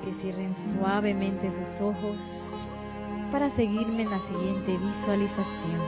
[0.00, 2.20] que cierren suavemente sus ojos
[3.30, 5.80] para seguirme en la siguiente visualización.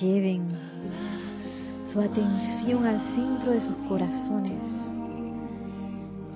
[0.00, 0.48] Lleven
[1.92, 4.62] su atención al centro de sus corazones.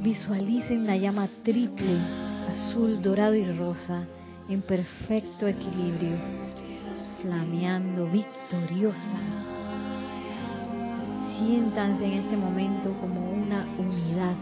[0.00, 1.98] Visualicen la llama triple,
[2.50, 4.04] azul, dorado y rosa,
[4.48, 6.16] en perfecto equilibrio,
[7.20, 9.18] flameando victoriosa.
[11.38, 14.34] Siéntanse en este momento como una unidad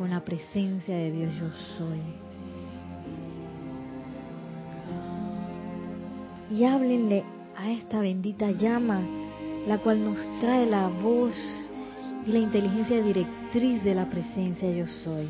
[0.00, 2.00] con la presencia de Dios yo soy.
[6.50, 7.22] Y háblenle
[7.54, 9.02] a esta bendita llama,
[9.66, 11.34] la cual nos trae la voz
[12.26, 15.28] y la inteligencia directriz de la presencia yo soy.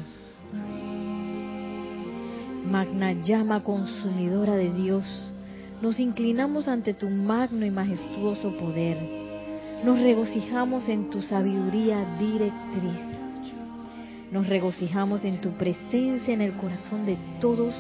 [2.70, 5.04] Magna llama consumidora de Dios,
[5.82, 8.98] nos inclinamos ante tu magno y majestuoso poder.
[9.84, 13.09] Nos regocijamos en tu sabiduría directriz.
[14.30, 17.74] Nos regocijamos en tu presencia en el corazón de todos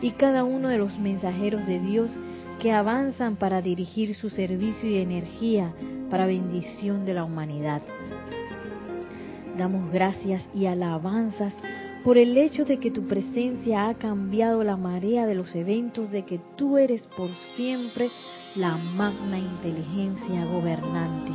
[0.00, 2.10] y cada uno de los mensajeros de Dios
[2.60, 5.72] que avanzan para dirigir su servicio y energía
[6.08, 7.82] para bendición de la humanidad.
[9.56, 11.52] Damos gracias y alabanzas
[12.04, 16.24] por el hecho de que tu presencia ha cambiado la marea de los eventos, de
[16.24, 18.08] que tú eres por siempre
[18.54, 21.32] la magna inteligencia gobernante.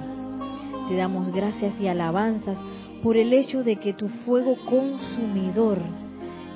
[0.88, 2.57] Te damos gracias y alabanzas
[3.03, 5.78] por el hecho de que tu fuego consumidor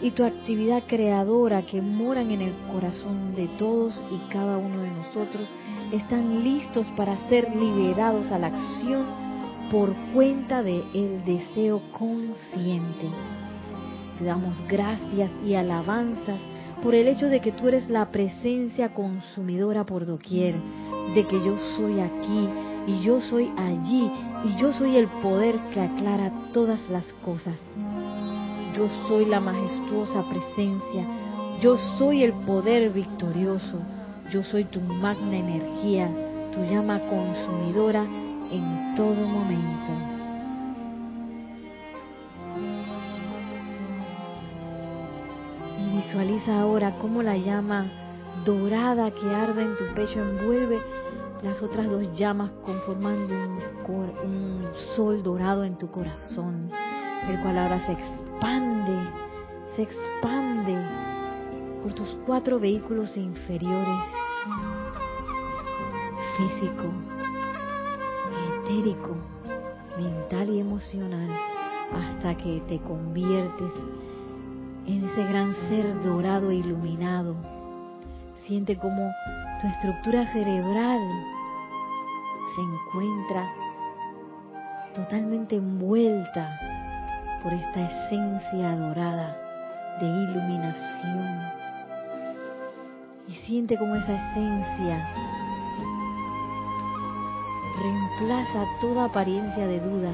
[0.02, 4.92] y tu actividad creadora que moran en el corazón de todos y cada uno de
[4.92, 5.48] nosotros
[5.92, 9.06] están listos para ser liberados a la acción
[9.70, 13.10] por cuenta de el deseo consciente.
[14.18, 16.40] Te damos gracias y alabanzas
[16.82, 20.56] por el hecho de que tú eres la presencia consumidora por doquier,
[21.14, 22.48] de que yo soy aquí
[22.88, 24.10] y yo soy allí
[24.46, 27.60] y yo soy el poder que aclara todas las cosas.
[28.74, 31.06] Yo soy la majestuosa presencia,
[31.62, 33.80] yo soy el poder victorioso,
[34.32, 36.10] yo soy tu magna energía,
[36.54, 38.04] tu llama consumidora
[38.52, 39.92] en todo momento.
[45.78, 47.86] Y visualiza ahora cómo la llama
[48.46, 50.80] dorada que arde en tu pecho envuelve
[51.44, 53.34] las otras dos llamas conformando
[53.88, 56.70] un, sol dorado en tu corazón,
[57.30, 59.10] el cual ahora se expande,
[59.76, 60.78] se expande
[61.84, 64.04] por tus cuatro vehículos inferiores,
[66.38, 66.92] físico,
[68.64, 69.16] etérico,
[69.98, 71.30] mental y emocional,
[71.94, 73.72] hasta que te conviertes
[74.86, 77.36] en ese gran ser dorado e iluminado.
[78.46, 79.12] Siente como
[79.62, 81.02] tu estructura cerebral
[82.54, 83.52] se encuentra
[84.94, 86.60] totalmente envuelta
[87.42, 89.36] por esta esencia dorada
[90.00, 91.42] de iluminación.
[93.28, 95.08] Y siente como esa esencia
[97.82, 100.12] reemplaza toda apariencia de duda,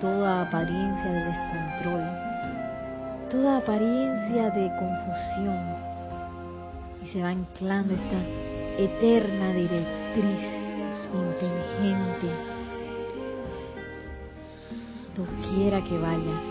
[0.00, 2.02] toda apariencia de descontrol,
[3.30, 5.76] toda apariencia de confusión.
[7.02, 8.45] Y se va anclando esta
[8.78, 10.56] eterna directriz
[11.12, 12.56] inteligente,
[15.54, 16.42] quiera que vayas.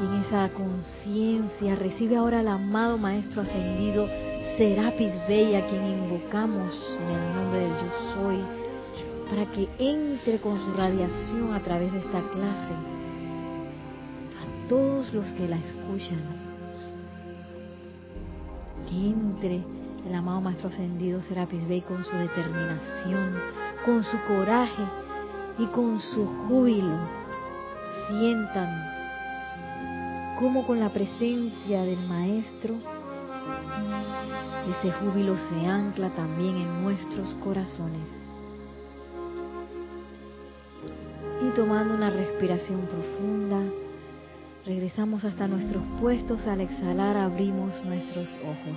[0.00, 4.08] Y en esa conciencia recibe ahora al amado Maestro Ascendido
[4.56, 8.38] Serapis Bey, a quien invocamos en el nombre del Yo Soy,
[9.28, 12.74] para que entre con su radiación a través de esta clase
[14.38, 16.37] a todos los que la escuchan.
[18.88, 19.62] Que entre
[20.06, 23.34] el amado Maestro Ascendido Serapis Bey con su determinación,
[23.84, 24.82] con su coraje
[25.58, 26.96] y con su júbilo.
[28.08, 28.68] Sientan
[30.38, 32.74] cómo con la presencia del Maestro
[34.68, 38.06] ese júbilo se ancla también en nuestros corazones.
[41.42, 43.62] Y tomando una respiración profunda,
[44.68, 46.46] regresamos hasta nuestros puestos.
[46.46, 48.76] Al exhalar abrimos nuestros ojos.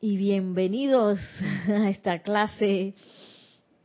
[0.00, 1.18] Y bienvenidos
[1.68, 2.94] a esta clase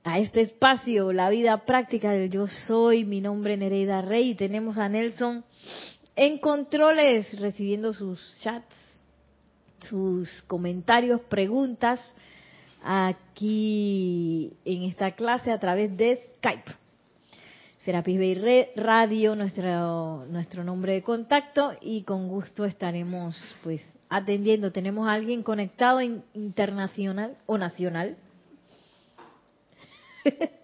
[0.03, 4.35] a este espacio, la vida práctica del yo soy, mi nombre es Nereida Rey y
[4.35, 5.43] tenemos a Nelson
[6.15, 8.75] en controles recibiendo sus chats,
[9.79, 11.99] sus comentarios, preguntas
[12.83, 16.71] aquí en esta clase a través de Skype.
[17.85, 24.71] Serapis Bay Radio, nuestro, nuestro nombre de contacto y con gusto estaremos pues atendiendo.
[24.71, 28.17] Tenemos a alguien conectado internacional o nacional.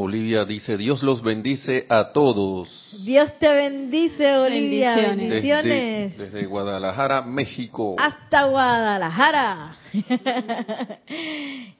[0.00, 2.96] Olivia dice, Dios los bendice a todos.
[3.04, 4.94] Dios te bendice, Olivia.
[4.94, 6.16] Bendiciones.
[6.16, 7.96] Desde, Guadalajara, México.
[7.98, 9.76] Hasta Guadalajara.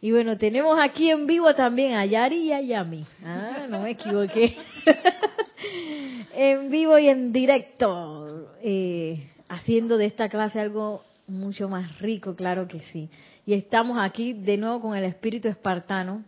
[0.01, 3.07] y bueno, tenemos aquí en vivo también a Yari y a Yami.
[3.25, 4.57] Ah, no me equivoqué.
[6.35, 8.49] en vivo y en directo.
[8.61, 13.11] Eh, haciendo de esta clase algo mucho más rico, claro que sí.
[13.47, 16.25] Y estamos aquí de nuevo con el espíritu espartano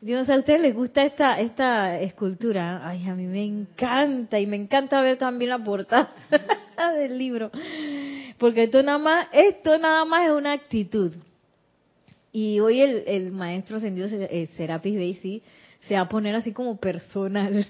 [0.00, 2.86] yo no sé, ¿a ustedes les gusta esta, esta escultura?
[2.88, 6.14] Ay, a mí me encanta y me encanta ver también la portada
[6.98, 7.50] del libro.
[8.38, 11.12] Porque esto nada más, esto nada más es una actitud.
[12.32, 15.42] Y hoy el, el maestro ascendido eh, Serapis Bey
[15.80, 17.66] se va a poner así como personal.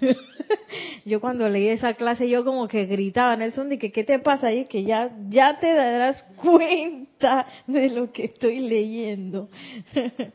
[1.04, 4.52] yo cuando leí esa clase yo como que gritaba, Nelson, de que qué te pasa
[4.52, 9.48] y es que ya, ya te darás cuenta de lo que estoy leyendo.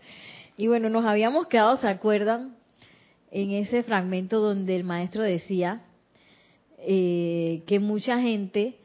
[0.57, 2.55] Y bueno, nos habíamos quedado, ¿se acuerdan?
[3.31, 5.81] En ese fragmento donde el maestro decía
[6.77, 8.75] eh, que mucha gente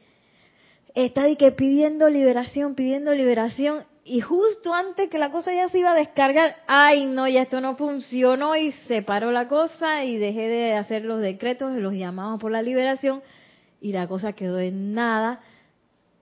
[0.95, 5.77] está de que pidiendo liberación, pidiendo liberación, y justo antes que la cosa ya se
[5.77, 10.17] iba a descargar, ay no, ya esto no funcionó y se paró la cosa y
[10.17, 13.21] dejé de hacer los decretos, los llamados por la liberación,
[13.81, 15.41] y la cosa quedó en nada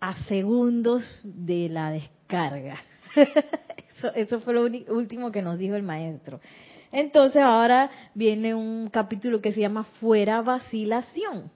[0.01, 2.77] a segundos de la descarga.
[4.15, 6.39] Eso, fue lo último que nos dijo el maestro.
[6.91, 11.51] Entonces ahora viene un capítulo que se llama Fuera vacilación.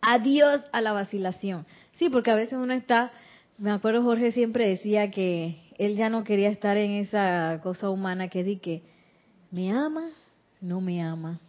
[0.00, 1.66] Adiós a la vacilación.
[1.98, 3.10] Sí, porque a veces uno está,
[3.58, 8.28] me acuerdo Jorge siempre decía que él ya no quería estar en esa cosa humana
[8.28, 8.82] que di que
[9.50, 10.08] me ama,
[10.60, 11.40] no me ama,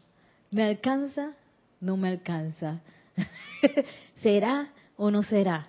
[0.52, 1.34] me alcanza,
[1.82, 2.82] no me alcanza,
[4.22, 5.68] será o no será.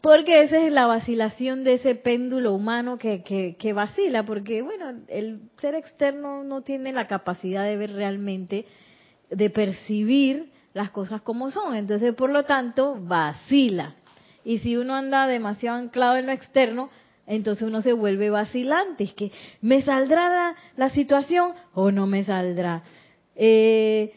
[0.00, 5.42] Porque esa es la vacilación de ese péndulo humano que, que, vacila, porque bueno, el
[5.58, 8.66] ser externo no tiene la capacidad de ver realmente,
[9.30, 13.94] de percibir las cosas como son, entonces por lo tanto vacila.
[14.44, 16.90] Y si uno anda demasiado anclado en lo externo,
[17.26, 19.30] entonces uno se vuelve vacilante, es que
[19.60, 22.82] me saldrá la, la situación o no me saldrá.
[23.36, 24.12] Eh,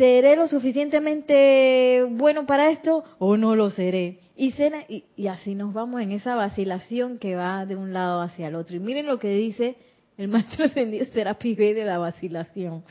[0.00, 4.18] ¿Seré lo suficientemente bueno para esto o no lo seré?
[4.42, 8.54] Y, y, así nos vamos en esa vacilación que va de un lado hacia el
[8.54, 8.74] otro.
[8.74, 9.76] Y miren lo que dice
[10.16, 12.82] el maestro ascendido Serapis B de la vacilación.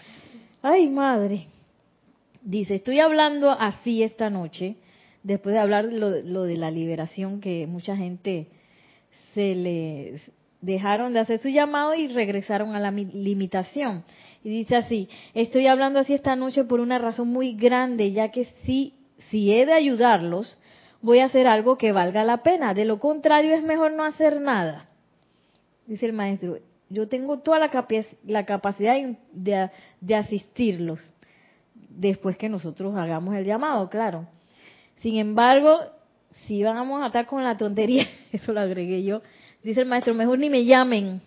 [0.61, 1.47] Ay, madre.
[2.43, 4.75] Dice, estoy hablando así esta noche,
[5.23, 8.49] después de hablar lo, lo de la liberación que mucha gente
[9.33, 10.21] se le
[10.61, 14.03] dejaron de hacer su llamado y regresaron a la limitación.
[14.43, 18.45] Y dice así, estoy hablando así esta noche por una razón muy grande, ya que
[18.65, 18.93] si,
[19.31, 20.58] si he de ayudarlos,
[21.01, 22.73] voy a hacer algo que valga la pena.
[22.73, 24.89] De lo contrario, es mejor no hacer nada.
[25.85, 27.87] Dice el maestro, yo tengo toda la,
[28.25, 28.95] la capacidad
[29.31, 29.69] de,
[30.01, 31.13] de asistirlos
[31.73, 34.27] después que nosotros hagamos el llamado, claro.
[35.01, 35.79] Sin embargo,
[36.45, 39.21] si vamos a estar con la tontería, eso lo agregué yo,
[39.63, 41.21] dice el maestro, mejor ni me llamen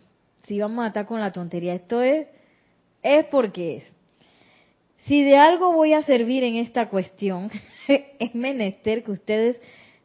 [0.45, 1.75] si vamos a estar con la tontería.
[1.75, 2.26] Esto es
[3.02, 3.95] es porque es.
[5.07, 7.50] Si de algo voy a servir en esta cuestión,
[8.19, 9.57] es menester que ustedes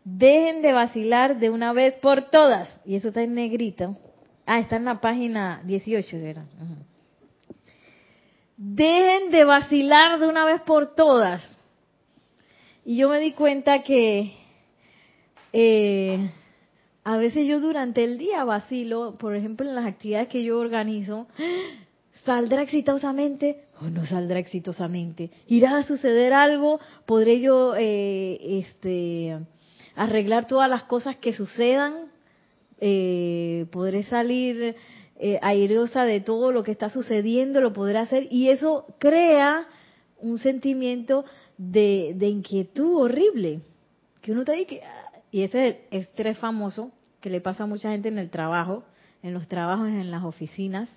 [0.04, 2.80] dejen de vacilar de una vez por todas.
[2.86, 3.98] Y eso está en negrito.
[4.46, 6.46] Ah, está en la página 18, ¿verdad?
[8.56, 11.44] Dejen de vacilar de una vez por todas.
[12.86, 14.34] Y yo me di cuenta que
[15.52, 16.32] eh,
[17.04, 21.28] a veces yo durante el día vacilo, por ejemplo en las actividades que yo organizo,
[22.24, 25.32] ¿Saldrá exitosamente o no saldrá exitosamente?
[25.48, 26.80] ¿Irá a suceder algo?
[27.06, 29.38] ¿Podré yo eh, este,
[29.96, 32.12] arreglar todas las cosas que sucedan?
[32.80, 34.76] Eh, ¿Podré salir
[35.20, 37.62] eh, de todo lo que está sucediendo?
[37.62, 38.28] ¿Lo podré hacer?
[38.32, 39.68] Y eso crea
[40.20, 41.26] un sentimiento
[41.58, 43.62] de, inquietud horrible.
[44.22, 44.82] Que uno está que...
[44.84, 48.30] Ah, y ese es el estrés famoso que le pasa a mucha gente en el
[48.30, 48.84] trabajo,
[49.22, 50.90] en los trabajos, en las oficinas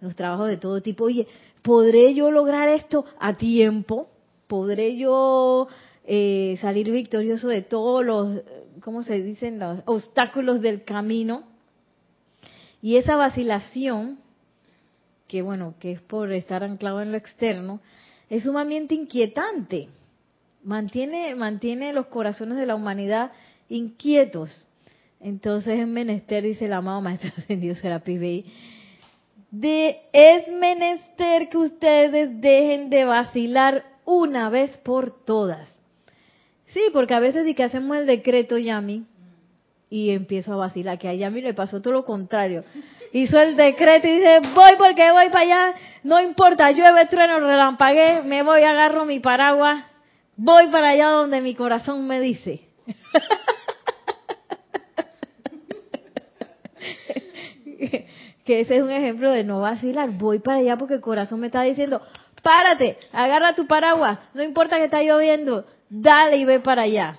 [0.00, 1.04] los trabajos de todo tipo.
[1.04, 1.26] Oye,
[1.62, 4.08] ¿podré yo lograr esto a tiempo?
[4.46, 5.68] ¿Podré yo
[6.04, 8.42] eh, salir victorioso de todos los,
[8.82, 9.58] ¿cómo se dicen?
[9.58, 11.44] Los obstáculos del camino.
[12.82, 14.18] Y esa vacilación,
[15.28, 17.80] que bueno, que es por estar anclado en lo externo,
[18.28, 19.88] es sumamente inquietante.
[20.62, 23.32] Mantiene, mantiene los corazones de la humanidad
[23.68, 24.66] inquietos.
[25.20, 28.46] Entonces es menester, dice el amado Maestro Ascendido Serapis Bey,
[29.50, 35.68] de es menester que ustedes dejen de vacilar una vez por todas.
[36.66, 39.04] Sí, porque a veces di que hacemos el decreto Yami
[39.88, 42.62] y empiezo a vacilar, que a Yami le pasó todo lo contrario.
[43.12, 48.22] Hizo el decreto y dice, voy porque voy para allá, no importa, llueve, trueno, relampagué,
[48.22, 49.84] me voy, agarro mi paraguas,
[50.36, 52.68] voy para allá donde mi corazón me dice.
[58.50, 60.10] que ese es un ejemplo de no vacilar.
[60.10, 62.02] Voy para allá porque el corazón me está diciendo,
[62.42, 67.16] párate, agarra tu paraguas, no importa que está lloviendo, dale y ve para allá.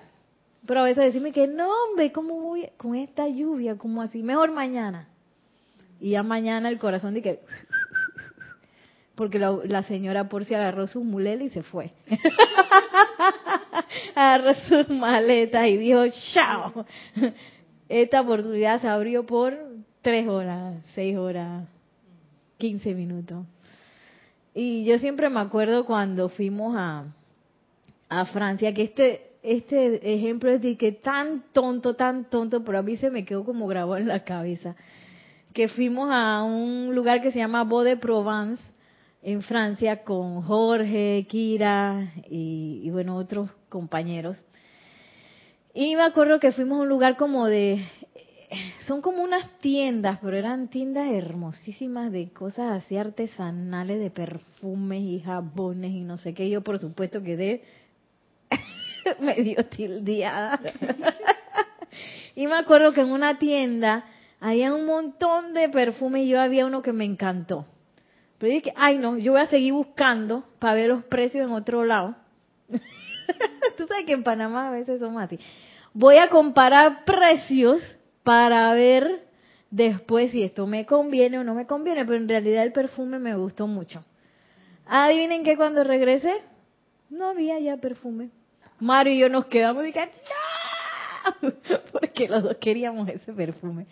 [0.67, 3.77] Pero a veces decirme que no, hombre, ¿cómo voy con esta lluvia?
[3.77, 4.21] como así?
[4.21, 5.07] Mejor mañana.
[6.01, 7.39] Y ya mañana el corazón de que...
[9.15, 11.93] Porque la, la señora Porcia agarró su muleta y se fue.
[14.15, 16.85] agarró sus maletas y dijo, chao.
[17.87, 19.70] Esta oportunidad se abrió por
[20.01, 21.67] tres horas, seis horas,
[22.57, 23.45] quince minutos.
[24.53, 27.05] Y yo siempre me acuerdo cuando fuimos a,
[28.09, 32.81] a Francia, que este, este ejemplo es de que tan tonto, tan tonto, pero a
[32.81, 34.75] mí se me quedó como grabado en la cabeza,
[35.53, 38.61] que fuimos a un lugar que se llama Beau de Provence,
[39.23, 44.43] en Francia, con Jorge, Kira y, y bueno, otros compañeros.
[45.73, 47.81] Y me acuerdo que fuimos a un lugar como de
[48.85, 55.19] son como unas tiendas, pero eran tiendas hermosísimas de cosas así artesanales, de perfumes y
[55.21, 56.49] jabones y no sé qué.
[56.49, 57.63] Yo, por supuesto, quedé
[59.19, 60.59] medio tildeada.
[62.35, 64.05] y me acuerdo que en una tienda
[64.41, 67.65] había un montón de perfumes y yo había uno que me encantó.
[68.37, 71.85] Pero dije, ay no, yo voy a seguir buscando para ver los precios en otro
[71.85, 72.15] lado.
[73.77, 75.39] Tú sabes que en Panamá a veces son así.
[75.93, 77.81] Voy a comparar precios
[78.23, 79.23] para ver
[79.69, 83.35] después si esto me conviene o no me conviene, pero en realidad el perfume me
[83.35, 84.03] gustó mucho.
[84.85, 86.33] Adivinen que cuando regresé,
[87.09, 88.29] no había ya perfume.
[88.79, 91.51] Mario y yo nos quedamos y que, ¡no!
[91.91, 93.85] Porque los dos queríamos ese perfume.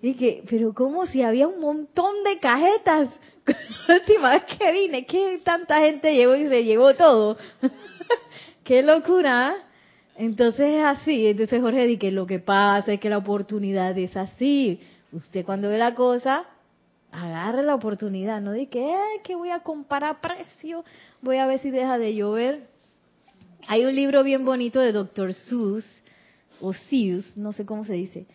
[0.00, 3.08] Y que, pero como si había un montón de cajetas.
[3.88, 7.36] La última vez que vine, que tanta gente llegó y se llevó todo.
[8.64, 9.48] Qué locura.
[9.48, 9.67] ¿ah?
[10.18, 11.28] Entonces es así.
[11.28, 14.80] Entonces Jorge dice que lo que pasa es que la oportunidad es así.
[15.12, 16.44] Usted cuando ve la cosa,
[17.12, 18.40] agarre la oportunidad.
[18.40, 20.84] No dice que, que voy a comparar precios,
[21.22, 22.66] voy a ver si deja de llover.
[23.68, 25.34] Hay un libro bien bonito de Dr.
[25.34, 25.84] Seuss,
[26.60, 28.26] o Seuss, no sé cómo se dice,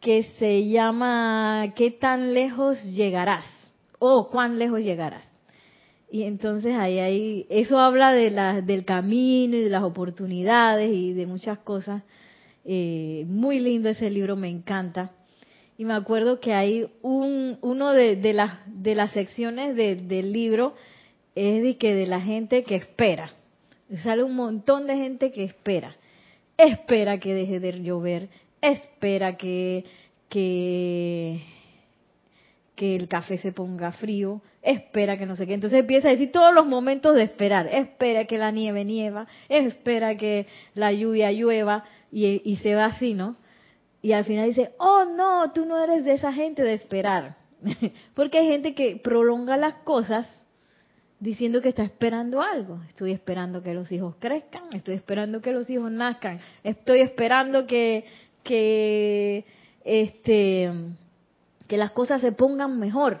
[0.00, 3.44] que se llama ¿Qué tan lejos llegarás?
[3.98, 5.31] o ¿Cuán lejos llegarás?
[6.12, 11.14] Y entonces ahí hay, eso habla de la, del camino y de las oportunidades y
[11.14, 12.02] de muchas cosas.
[12.66, 15.12] Eh, muy lindo ese libro, me encanta.
[15.78, 20.74] Y me acuerdo que hay un, uno de, de, las, de las secciones del libro
[21.34, 23.30] es de que de la gente que espera.
[24.02, 25.96] Sale un montón de gente que espera.
[26.58, 28.28] Espera que deje de llover,
[28.60, 29.86] espera que,
[30.28, 31.40] que
[32.74, 35.54] que el café se ponga frío, espera que no sé qué.
[35.54, 37.68] Entonces empieza a decir todos los momentos de esperar.
[37.68, 43.36] Espera que la nieve nieva, espera que la lluvia llueva y, se va así, ¿no?
[44.00, 47.36] Y al final dice, oh no, tú no eres de esa gente de esperar.
[48.14, 50.44] Porque hay gente que prolonga las cosas
[51.20, 52.80] diciendo que está esperando algo.
[52.88, 58.04] Estoy esperando que los hijos crezcan, estoy esperando que los hijos nazcan, estoy esperando que,
[58.42, 59.44] que
[59.84, 60.72] este
[61.72, 63.20] que las cosas se pongan mejor.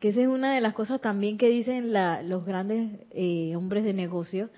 [0.00, 1.92] Que esa es una de las cosas también que dicen
[2.28, 4.50] los grandes eh, hombres de negocio,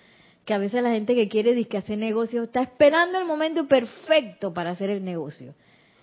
[0.46, 4.54] que a veces la gente que quiere que hacer negocio está esperando el momento perfecto
[4.54, 5.54] para hacer el negocio.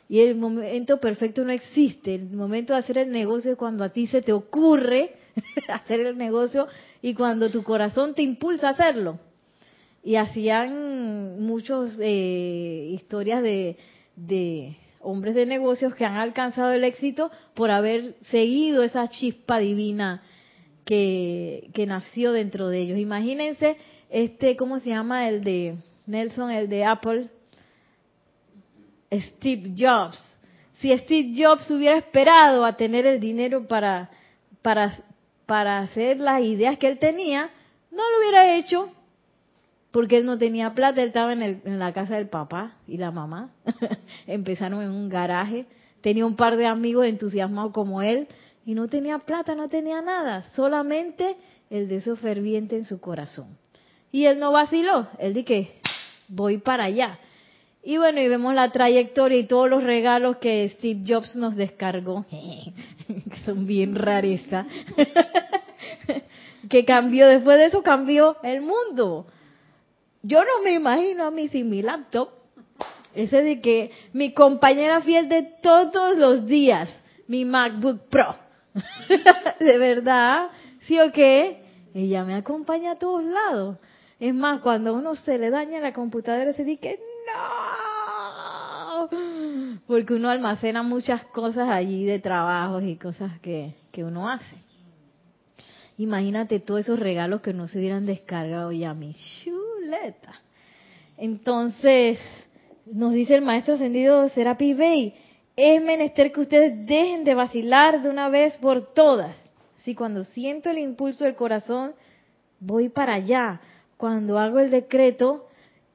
[0.08, 2.14] Y el momento perfecto no existe.
[2.14, 5.16] El momento de hacer el negocio es cuando a ti se te ocurre
[5.70, 6.68] hacer el negocio
[7.02, 9.18] y cuando tu corazón te impulsa a hacerlo.
[10.04, 13.78] Y hacían muchas eh, historias de,
[14.16, 14.78] de
[15.08, 20.22] hombres de negocios que han alcanzado el éxito por haber seguido esa chispa divina
[20.84, 23.00] que, nació dentro de ellos.
[23.00, 23.78] Imagínense
[24.10, 25.30] este, ¿cómo se llama?
[25.30, 27.30] El de Nelson, el de Apple,
[29.14, 30.22] Steve Jobs.
[30.74, 34.10] Si Steve Jobs hubiera esperado a tener el dinero para,
[34.62, 34.98] para,
[35.46, 37.50] para hacer las ideas que él tenía,
[37.92, 38.92] no lo hubiera hecho
[39.98, 42.98] porque él no tenía plata, él estaba en, el, en la casa del papá y
[42.98, 43.50] la mamá.
[44.28, 45.66] Empezaron en un garaje,
[46.02, 48.28] tenía un par de amigos entusiasmados como él
[48.64, 51.36] y no tenía plata, no tenía nada, solamente
[51.72, 53.58] el deseo ferviente en su corazón.
[54.12, 55.82] Y él no vaciló, él dijo que
[56.28, 57.18] voy para allá.
[57.84, 62.24] Y bueno, y vemos la trayectoria y todos los regalos que Steve Jobs nos descargó.
[63.46, 64.68] son bien rareza,
[66.70, 69.26] que cambió, después de eso cambió el mundo.
[70.28, 72.28] Yo no me imagino a mí sin mi laptop,
[73.16, 76.90] ese de que mi compañera fiel de todos los días,
[77.28, 78.36] mi MacBook Pro,
[79.60, 80.50] de verdad,
[80.82, 81.64] ¿sí o qué?
[81.94, 83.78] Ella me acompaña a todos lados.
[84.20, 89.10] Es más, cuando uno se le daña la computadora, se dice que no,
[89.88, 94.58] porque uno almacena muchas cosas allí de trabajos y cosas que, que uno hace.
[95.98, 99.14] Imagínate todos esos regalos que no se hubieran descargado ya, mi
[101.18, 102.20] Entonces,
[102.86, 105.16] nos dice el maestro ascendido Serapis Bey,
[105.56, 109.36] es menester que ustedes dejen de vacilar de una vez por todas.
[109.78, 111.94] Si cuando siento el impulso del corazón,
[112.60, 113.60] voy para allá.
[113.98, 115.48] Cuando hago el decreto,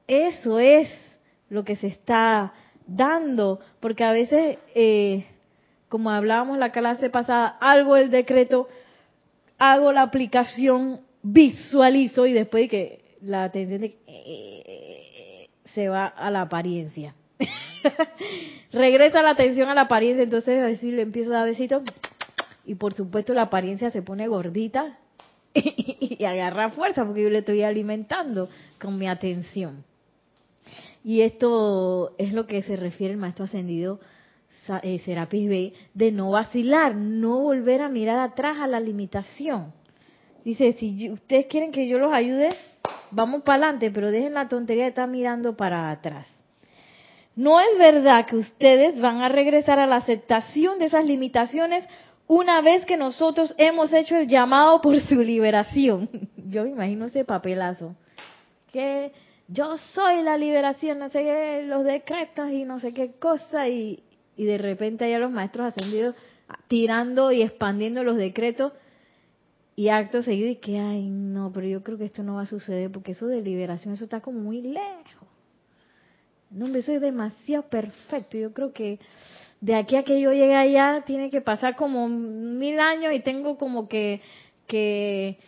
[0.07, 0.89] eso es
[1.49, 2.53] lo que se está
[2.85, 5.25] dando, porque a veces, eh,
[5.87, 8.67] como hablábamos la clase pasada, hago el decreto,
[9.57, 17.15] hago la aplicación, visualizo y después que la atención eh, se va a la apariencia.
[18.71, 21.83] Regresa la atención a la apariencia, entonces así le empiezo a dar besitos
[22.65, 24.97] y por supuesto la apariencia se pone gordita
[25.53, 29.83] y agarra fuerza porque yo le estoy alimentando con mi atención.
[31.03, 33.99] Y esto es lo que se refiere el maestro ascendido
[34.81, 39.73] eh, Serapis B, de no vacilar, no volver a mirar atrás a la limitación.
[40.45, 42.49] Dice, si ustedes quieren que yo los ayude,
[43.13, 46.27] vamos para adelante, pero dejen la tontería de estar mirando para atrás.
[47.35, 51.87] No es verdad que ustedes van a regresar a la aceptación de esas limitaciones
[52.27, 56.09] una vez que nosotros hemos hecho el llamado por su liberación.
[56.49, 57.95] Yo me imagino ese papelazo.
[58.71, 59.11] Que
[59.47, 64.01] yo soy la liberación, no sé qué, los decretos y no sé qué cosa, y,
[64.35, 66.15] y de repente hay los maestros ascendidos
[66.67, 68.73] tirando y expandiendo los decretos,
[69.75, 72.45] y acto seguido, y que, ay, no, pero yo creo que esto no va a
[72.45, 75.27] suceder, porque eso de liberación, eso está como muy lejos.
[76.51, 78.37] No, eso es demasiado perfecto.
[78.37, 78.99] Yo creo que
[79.59, 83.57] de aquí a que yo llegue allá tiene que pasar como mil años y tengo
[83.57, 84.21] como que,
[84.67, 85.39] que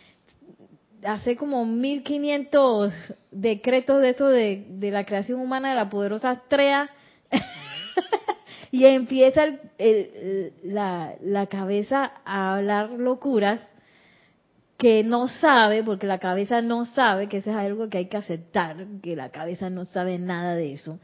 [1.04, 2.92] hace como 1500
[3.30, 6.90] decretos de eso de, la creación humana de la poderosa estrella
[8.72, 9.42] y empieza
[10.64, 13.60] la, la cabeza a hablar locuras
[14.76, 18.16] que no sabe, porque la cabeza no sabe, que eso es algo que hay que
[18.16, 20.98] aceptar, que la cabeza no sabe nada de eso.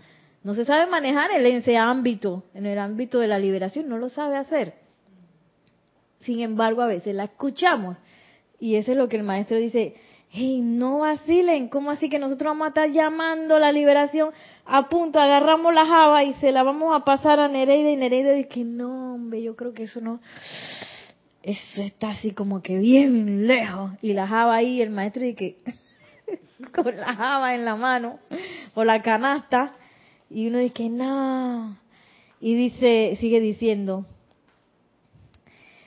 [0.44, 4.08] No se sabe manejar en ese ámbito, en el ámbito de la liberación, no lo
[4.08, 4.74] sabe hacer.
[6.20, 7.96] Sin embargo, a veces la escuchamos
[8.60, 9.96] y eso es lo que el maestro dice,
[10.30, 14.30] hey, no vacilen, ¿cómo así que nosotros vamos a estar llamando la liberación
[14.64, 18.32] a punto, agarramos la java y se la vamos a pasar a Nereida y Nereida
[18.32, 20.20] dice que no, hombre, yo creo que eso no,
[21.42, 23.92] eso está así como que bien lejos.
[24.02, 25.56] Y la java ahí, el maestro dice que
[26.74, 28.18] con la java en la mano
[28.74, 29.74] o la canasta
[30.30, 31.76] y uno dice no.
[32.40, 34.06] Y dice, sigue diciendo,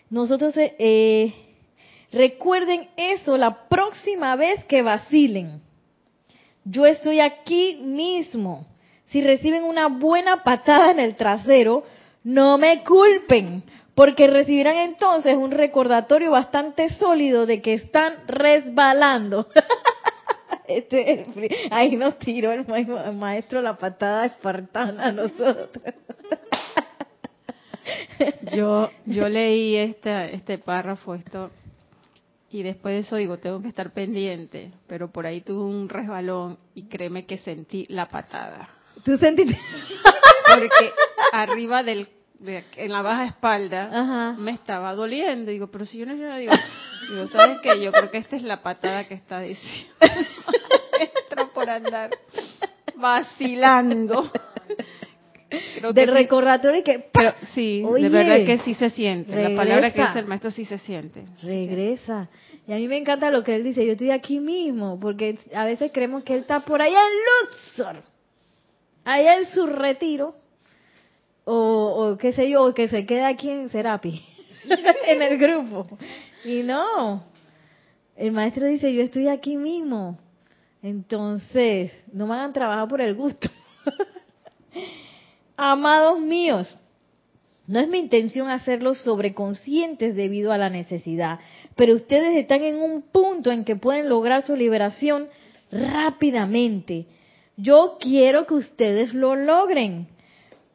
[0.10, 1.34] nosotros eh
[2.16, 5.62] Recuerden eso la próxima vez que vacilen.
[6.64, 8.66] Yo estoy aquí mismo.
[9.08, 11.84] Si reciben una buena patada en el trasero,
[12.24, 13.64] no me culpen,
[13.96, 19.48] porque recibirán entonces un recordatorio bastante sólido de que están resbalando.
[20.68, 21.28] Este,
[21.70, 22.66] ahí nos tiró el
[23.14, 25.70] maestro la patada espartana a nosotros.
[28.56, 31.52] Yo, yo leí este, este párrafo, esto
[32.56, 36.58] y después de eso digo, tengo que estar pendiente, pero por ahí tuve un resbalón
[36.74, 38.70] y créeme que sentí la patada.
[39.04, 39.60] ¿Tú sentiste?
[40.54, 40.92] Porque
[41.34, 42.08] arriba del,
[42.44, 45.52] en la baja espalda, me estaba doliendo.
[45.52, 46.52] Digo, pero si yo no digo,
[47.10, 47.82] digo, ¿sabes qué?
[47.82, 49.96] Yo creo que esta es la patada que está diciendo.
[51.54, 52.12] por andar
[52.96, 54.32] vacilando.
[55.94, 59.42] De recordatorio y que pero sí de verdad que sí se siente.
[59.42, 61.24] La palabra que dice el maestro sí se siente.
[61.42, 62.30] Regresa.
[62.68, 63.86] Y a mí me encanta lo que él dice.
[63.86, 68.04] Yo estoy aquí mismo porque a veces creemos que él está por allá en Luxor
[69.06, 70.36] allá en su retiro
[71.46, 74.22] o, o qué sé yo que se queda aquí en Serapi
[75.08, 75.88] en el grupo
[76.44, 77.24] y no
[78.18, 80.20] el maestro dice yo estoy aquí mismo
[80.82, 83.50] entonces no me hagan trabajar por el gusto
[85.58, 86.68] Amados míos,
[87.66, 91.40] no es mi intención hacerlos sobreconscientes debido a la necesidad,
[91.76, 95.30] pero ustedes están en un punto en que pueden lograr su liberación
[95.72, 97.06] rápidamente.
[97.56, 100.08] Yo quiero que ustedes lo logren.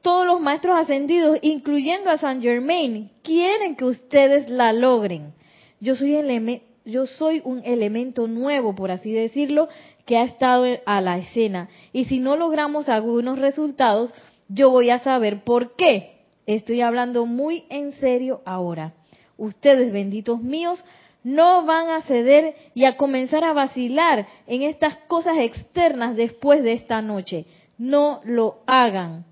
[0.03, 5.33] Todos los maestros ascendidos, incluyendo a San Germain, quieren que ustedes la logren.
[5.81, 9.69] Yo soy, yo soy un elemento nuevo, por así decirlo,
[10.07, 11.69] que ha estado a la escena.
[11.93, 14.13] Y si no logramos algunos resultados,
[14.49, 16.21] yo voy a saber por qué.
[16.47, 18.95] Estoy hablando muy en serio ahora.
[19.37, 20.85] Ustedes, benditos míos,
[21.23, 26.73] no van a ceder y a comenzar a vacilar en estas cosas externas después de
[26.73, 27.45] esta noche.
[27.79, 29.30] No lo hagan.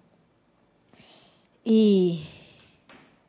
[1.70, 2.24] Y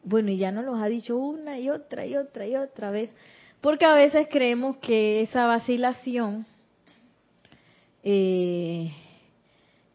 [0.01, 3.09] bueno, y ya nos los ha dicho una y otra y otra y otra vez,
[3.59, 6.45] porque a veces creemos que esa vacilación
[8.01, 8.93] eh,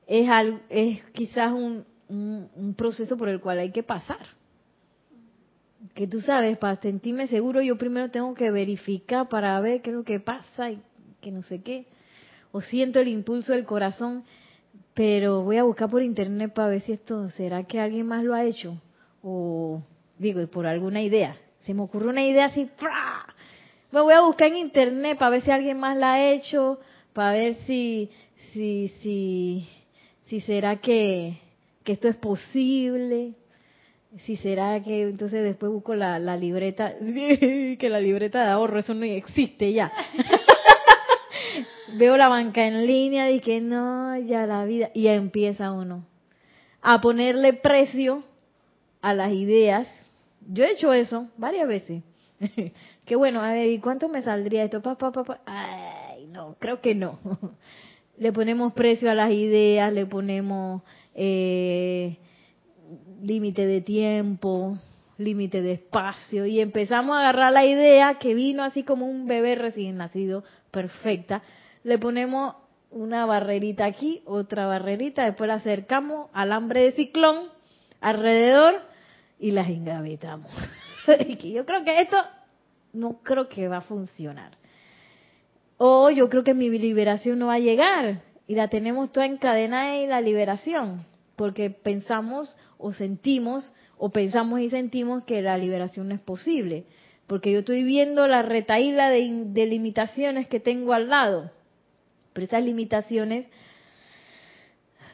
[0.06, 0.28] es,
[0.68, 4.26] es quizás un, un, proceso por el cual hay que pasar.
[5.94, 9.96] Que tú sabes, para sentirme seguro, yo primero tengo que verificar para ver qué es
[9.96, 10.82] lo que pasa y
[11.22, 11.86] que no sé qué.
[12.52, 14.22] O siento el impulso del corazón,
[14.94, 18.34] pero voy a buscar por internet para ver si esto será que alguien más lo
[18.34, 18.80] ha hecho.
[19.22, 19.82] O
[20.18, 21.36] digo, por alguna idea.
[21.64, 22.70] Se me ocurrió una idea así,
[23.90, 26.78] me voy a buscar en internet para ver si alguien más la ha hecho,
[27.12, 28.10] para ver si,
[28.52, 29.68] si, si,
[30.26, 31.38] si será que,
[31.82, 33.34] que esto es posible,
[34.24, 38.94] si será que entonces después busco la, la libreta, que la libreta de ahorro, eso
[38.94, 39.92] no existe ya.
[41.92, 46.06] Veo la banca en línea que no, ya la vida, y empieza uno
[46.80, 48.22] a ponerle precio
[49.00, 49.88] a las ideas.
[50.46, 52.02] Yo he hecho eso varias veces.
[53.04, 54.82] que bueno, a ver, ¿y cuánto me saldría esto?
[54.82, 57.18] Pa, pa, pa, Ay, no, creo que no.
[58.18, 60.82] le ponemos precio a las ideas, le ponemos
[61.14, 62.18] eh,
[63.22, 64.78] límite de tiempo,
[65.18, 69.54] límite de espacio, y empezamos a agarrar la idea que vino así como un bebé
[69.54, 71.42] recién nacido, perfecta,
[71.84, 72.56] le ponemos
[72.90, 77.48] una barrerita aquí, otra barrerita, después la acercamos al hambre de ciclón
[78.00, 78.82] alrededor
[79.38, 80.50] y las engavetamos.
[81.42, 82.16] yo creo que esto
[82.92, 84.56] no creo que va a funcionar.
[85.76, 89.98] O yo creo que mi liberación no va a llegar y la tenemos toda encadenada
[89.98, 91.04] y la liberación,
[91.36, 96.86] porque pensamos o sentimos o pensamos y sentimos que la liberación no es posible,
[97.26, 101.50] porque yo estoy viendo la retaíla de limitaciones que tengo al lado,
[102.34, 103.46] pero esas limitaciones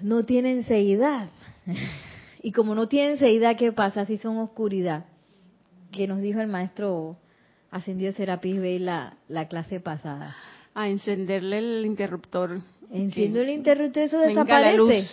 [0.01, 1.31] no tienen seidad.
[2.43, 5.05] Y como no tienen seidad, ¿qué pasa si son oscuridad?
[5.93, 7.19] Que nos dijo el maestro
[7.71, 10.35] ascendido Serapis Bey la, la clase pasada
[10.75, 12.61] a encenderle el interruptor.
[12.91, 15.05] Enciendo el interruptor, eso desaparece.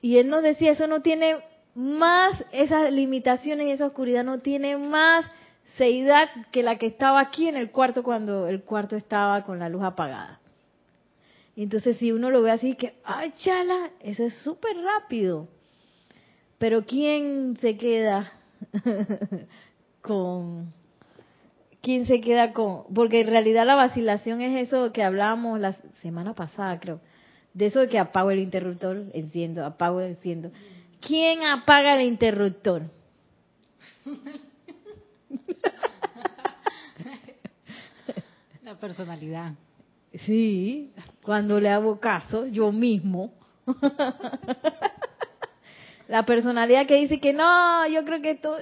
[0.00, 1.36] Y él nos decía, eso no tiene
[1.74, 5.24] más, esas limitaciones y esa oscuridad no tiene más
[5.76, 9.68] seidad que la que estaba aquí en el cuarto cuando el cuarto estaba con la
[9.68, 10.40] luz apagada.
[11.56, 15.48] Entonces si uno lo ve así, que, ay, chala, eso es súper rápido.
[16.58, 18.32] Pero ¿quién se queda
[20.00, 20.72] con
[21.84, 26.34] quién se queda con, porque en realidad la vacilación es eso que hablábamos la semana
[26.34, 27.00] pasada, creo,
[27.52, 30.50] de eso de que apago el interruptor, enciendo, apago, enciendo.
[31.00, 32.82] ¿Quién apaga el interruptor?
[38.62, 39.52] La personalidad.
[40.20, 43.32] Sí, cuando le hago caso, yo mismo.
[46.08, 48.56] La personalidad que dice que no, yo creo que esto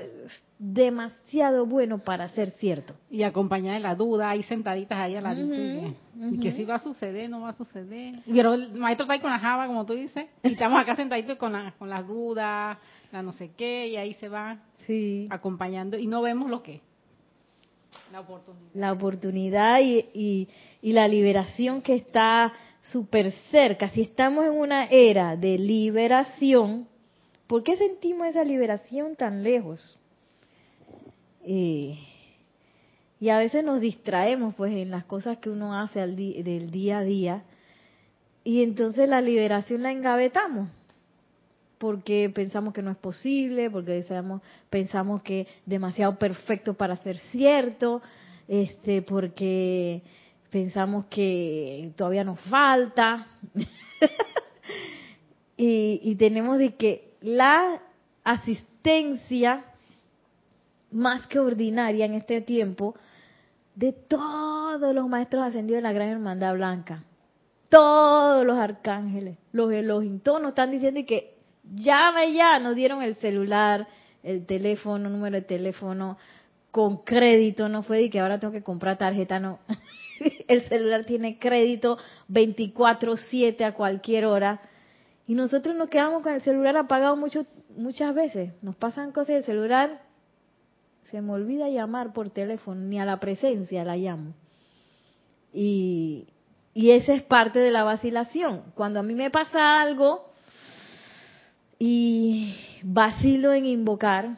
[0.59, 2.95] demasiado bueno para ser cierto.
[3.11, 6.79] Y acompañada de la duda, ahí sentaditas ahí a la y, que si va a
[6.79, 8.15] suceder, no va a suceder.
[8.27, 11.37] Pero el maestro está ahí con la java, como tú dices, y estamos acá sentaditos
[11.37, 12.79] con, la, con las dudas,
[13.11, 15.27] la no sé qué, y ahí se va sí.
[15.29, 16.81] acompañando y no vemos lo que
[18.74, 19.81] La oportunidad.
[19.81, 20.48] Y,
[20.83, 23.88] y, la liberación que está súper cerca.
[23.88, 26.88] Si estamos en una era de liberación,
[27.46, 29.98] ¿por qué sentimos esa liberación tan lejos?
[31.44, 36.98] y a veces nos distraemos pues en las cosas que uno hace al del día
[36.98, 37.42] a día
[38.44, 40.68] y entonces la liberación la engavetamos
[41.83, 44.40] porque pensamos que no es posible, porque pensamos,
[44.71, 48.01] pensamos que demasiado perfecto para ser cierto,
[48.47, 50.01] este, porque
[50.49, 53.27] pensamos que todavía nos falta.
[55.57, 57.83] y, y tenemos de que la
[58.23, 59.64] asistencia
[60.92, 62.95] más que ordinaria en este tiempo
[63.75, 67.03] de todos los maestros ascendidos de la Gran Hermandad Blanca.
[67.68, 73.16] Todos los arcángeles, los Elohim, todos nos están diciendo que llame ya, nos dieron el
[73.16, 73.87] celular,
[74.22, 76.18] el teléfono, número de teléfono
[76.70, 79.59] con crédito, no fue de que ahora tengo que comprar tarjeta, no.
[80.48, 81.98] el celular tiene crédito
[82.29, 84.61] 24/7 a cualquier hora
[85.27, 87.46] Y nosotros nos quedamos con el celular apagado mucho,
[87.77, 88.53] muchas veces.
[88.62, 90.03] Nos pasan cosas del celular,
[91.11, 94.35] se me olvida llamar por teléfono, ni a la presencia la llamo.
[95.53, 96.29] Y,
[96.72, 98.62] y esa es parte de la vacilación.
[98.75, 100.32] Cuando a mí me pasa algo
[101.85, 104.37] y vacilo en invocar,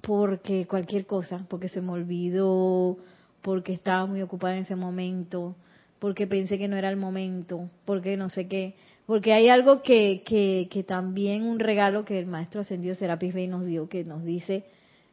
[0.00, 2.98] porque cualquier cosa, porque se me olvidó,
[3.42, 5.56] porque estaba muy ocupada en ese momento,
[5.98, 8.76] porque pensé que no era el momento, porque no sé qué.
[9.06, 13.48] Porque hay algo que, que, que también un regalo que el maestro ascendido Serapis Bey
[13.48, 14.66] nos dio, que nos dice,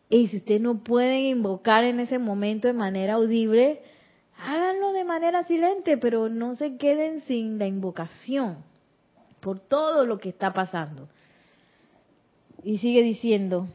[0.07, 3.81] y si ustedes no pueden invocar en ese momento de manera audible,
[4.37, 8.69] háganlo de manera silente, pero no se queden sin la invocación
[9.41, 11.09] por todo lo que está pasando.
[12.63, 13.67] Y sigue diciendo,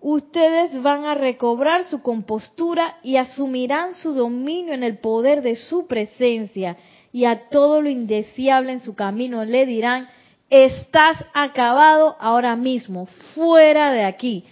[0.00, 5.86] ustedes van a recobrar su compostura y asumirán su dominio en el poder de su
[5.86, 6.76] presencia
[7.12, 10.08] y a todo lo indeseable en su camino le dirán,
[10.50, 14.44] estás acabado ahora mismo, fuera de aquí.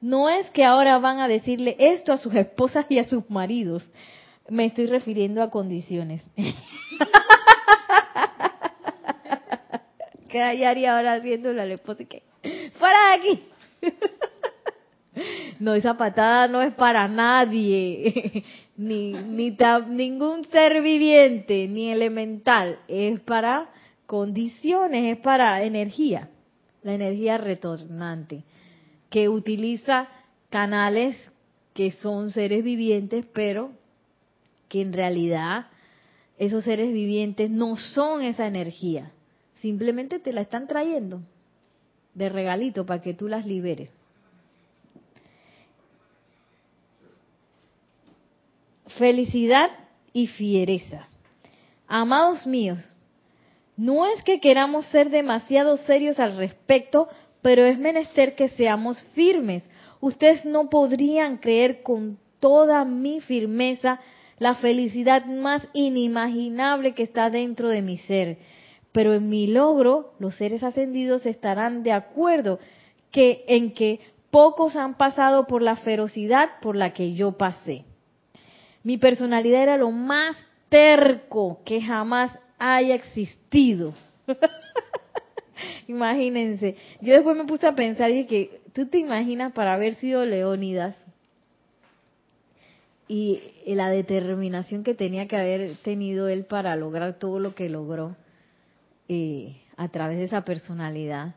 [0.00, 3.82] No es que ahora van a decirle esto a sus esposas y a sus maridos.
[4.48, 6.22] Me estoy refiriendo a condiciones.
[10.28, 12.04] ¿Qué haría ahora haciéndole al esposo?
[12.08, 12.22] ¿Qué?
[12.78, 13.42] ¡Fuera de aquí!
[15.58, 18.44] No, esa patada no es para nadie,
[18.76, 19.56] ni, ni
[19.88, 22.78] ningún ser viviente, ni elemental.
[22.86, 23.68] Es para
[24.06, 26.28] condiciones, es para energía,
[26.84, 28.44] la energía retornante
[29.10, 30.08] que utiliza
[30.50, 31.16] canales
[31.74, 33.72] que son seres vivientes, pero
[34.68, 35.66] que en realidad
[36.38, 39.12] esos seres vivientes no son esa energía,
[39.60, 41.20] simplemente te la están trayendo
[42.14, 43.90] de regalito para que tú las liberes.
[48.98, 49.70] Felicidad
[50.12, 51.06] y fiereza.
[51.86, 52.92] Amados míos,
[53.76, 57.08] no es que queramos ser demasiado serios al respecto
[57.42, 59.68] pero es menester que seamos firmes.
[60.00, 64.00] Ustedes no podrían creer con toda mi firmeza
[64.38, 68.38] la felicidad más inimaginable que está dentro de mi ser.
[68.98, 72.58] Pero en mi logro, los seres ascendidos estarán de acuerdo
[73.12, 74.00] que en que
[74.32, 77.84] pocos han pasado por la ferocidad por la que yo pasé.
[78.82, 80.36] Mi personalidad era lo más
[80.68, 83.94] terco que jamás haya existido.
[85.86, 86.74] Imagínense.
[87.00, 90.96] Yo después me puse a pensar y que tú te imaginas para haber sido Leónidas
[93.06, 98.16] y la determinación que tenía que haber tenido él para lograr todo lo que logró
[99.08, 101.34] eh, a través de esa personalidad.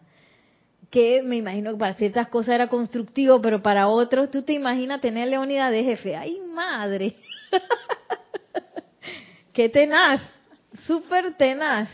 [0.90, 5.00] Que me imagino que para ciertas cosas era constructivo, pero para otros, tú te imaginas
[5.00, 6.16] tener Leónidas de jefe.
[6.16, 7.16] ¡Ay, madre!
[9.54, 10.22] ¡Qué tenaz!
[10.86, 11.90] Súper tenaz.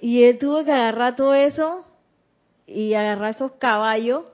[0.00, 1.84] Y él tuvo que agarrar todo eso
[2.66, 4.24] y agarrar esos caballos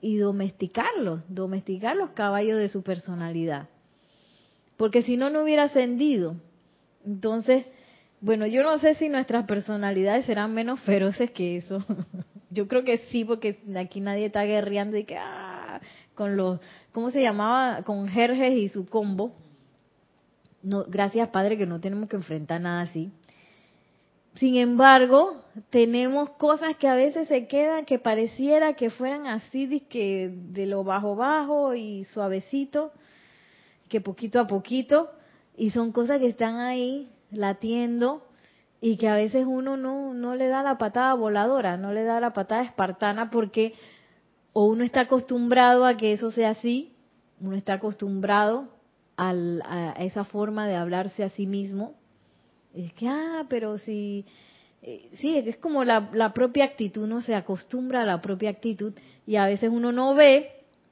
[0.00, 3.68] y domesticarlos, domesticar los caballos de su personalidad.
[4.76, 6.36] Porque si no, no hubiera ascendido.
[7.04, 7.66] Entonces,
[8.26, 11.78] bueno, yo no sé si nuestras personalidades serán menos feroces que eso.
[12.50, 15.80] yo creo que sí, porque aquí nadie está guerreando y que, ah,
[16.16, 16.58] con los,
[16.90, 17.84] ¿cómo se llamaba?
[17.84, 19.32] Con Jerjes y su combo.
[20.60, 23.12] No, gracias, Padre, que no tenemos que enfrentar nada así.
[24.34, 30.32] Sin embargo, tenemos cosas que a veces se quedan que pareciera que fueran así que
[30.34, 32.90] de lo bajo bajo y suavecito,
[33.88, 35.12] que poquito a poquito,
[35.56, 38.26] y son cosas que están ahí latiendo
[38.80, 42.20] y que a veces uno no, no le da la patada voladora, no le da
[42.20, 43.74] la patada espartana porque
[44.52, 46.94] o uno está acostumbrado a que eso sea así,
[47.40, 48.68] uno está acostumbrado
[49.18, 51.94] a esa forma de hablarse a sí mismo,
[52.74, 54.26] es que, ah, pero si...
[54.82, 58.92] Eh, sí, es como la, la propia actitud, uno se acostumbra a la propia actitud
[59.26, 60.50] y a veces uno no ve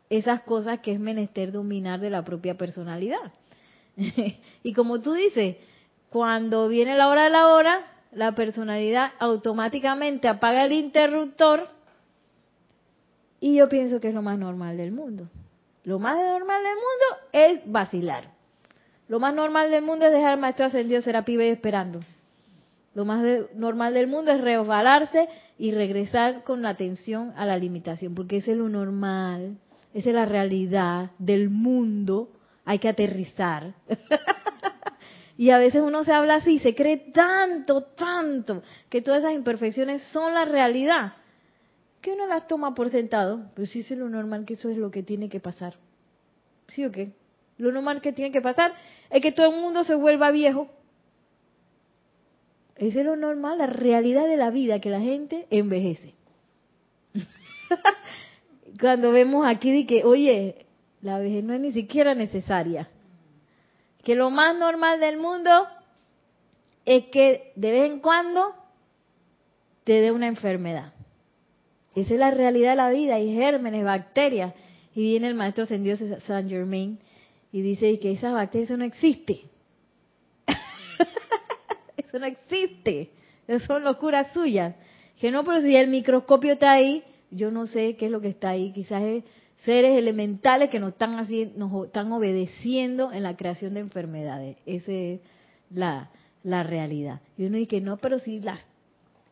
[0.09, 3.33] esas cosas que es menester dominar de la propia personalidad.
[4.63, 5.57] y como tú dices,
[6.15, 7.81] cuando viene la hora de la hora,
[8.13, 11.67] la personalidad automáticamente apaga el interruptor
[13.41, 15.29] y yo pienso que es lo más normal del mundo.
[15.83, 18.29] Lo más normal del mundo es vacilar.
[19.09, 21.99] Lo más normal del mundo es dejar al maestro ascendido pibe esperando.
[22.95, 23.21] Lo más
[23.57, 28.53] normal del mundo es resbalarse y regresar con la atención a la limitación, porque ese
[28.53, 29.59] es lo normal,
[29.93, 32.29] esa es la realidad del mundo,
[32.65, 33.75] hay que aterrizar.
[35.37, 40.03] y a veces uno se habla así, se cree tanto, tanto, que todas esas imperfecciones
[40.13, 41.15] son la realidad,
[42.01, 44.91] que uno las toma por sentado, pero sí es lo normal que eso es lo
[44.91, 45.75] que tiene que pasar.
[46.69, 47.13] ¿Sí o qué?
[47.59, 48.75] Lo normal que tiene que pasar
[49.11, 50.69] es que todo el mundo se vuelva viejo.
[52.77, 56.15] Eso es lo normal, la realidad de la vida, que la gente envejece.
[58.81, 60.67] Cuando vemos aquí que, oye,
[61.01, 62.89] la vejez no es ni siquiera necesaria.
[64.05, 65.67] Que lo más normal del mundo
[66.85, 68.55] es que de vez en cuando
[69.85, 70.93] te dé una enfermedad.
[71.95, 74.55] Esa es la realidad de la vida, hay gérmenes, bacterias.
[74.95, 76.99] Y viene el maestro ascendido San Germain
[77.53, 79.43] y dice que esas bacterias, eso no existe.
[81.97, 83.11] eso no existe.
[83.47, 84.75] Eso son locuras suyas.
[85.21, 88.29] Que no, pero si el microscopio está ahí, yo no sé qué es lo que
[88.29, 88.73] está ahí.
[88.73, 89.25] Quizás es
[89.65, 94.57] seres elementales que nos están, haciendo, nos están obedeciendo en la creación de enfermedades.
[94.67, 95.21] Esa es
[95.71, 96.11] la,
[96.45, 97.21] realidad.
[97.37, 98.61] Y uno dice, no, pero si las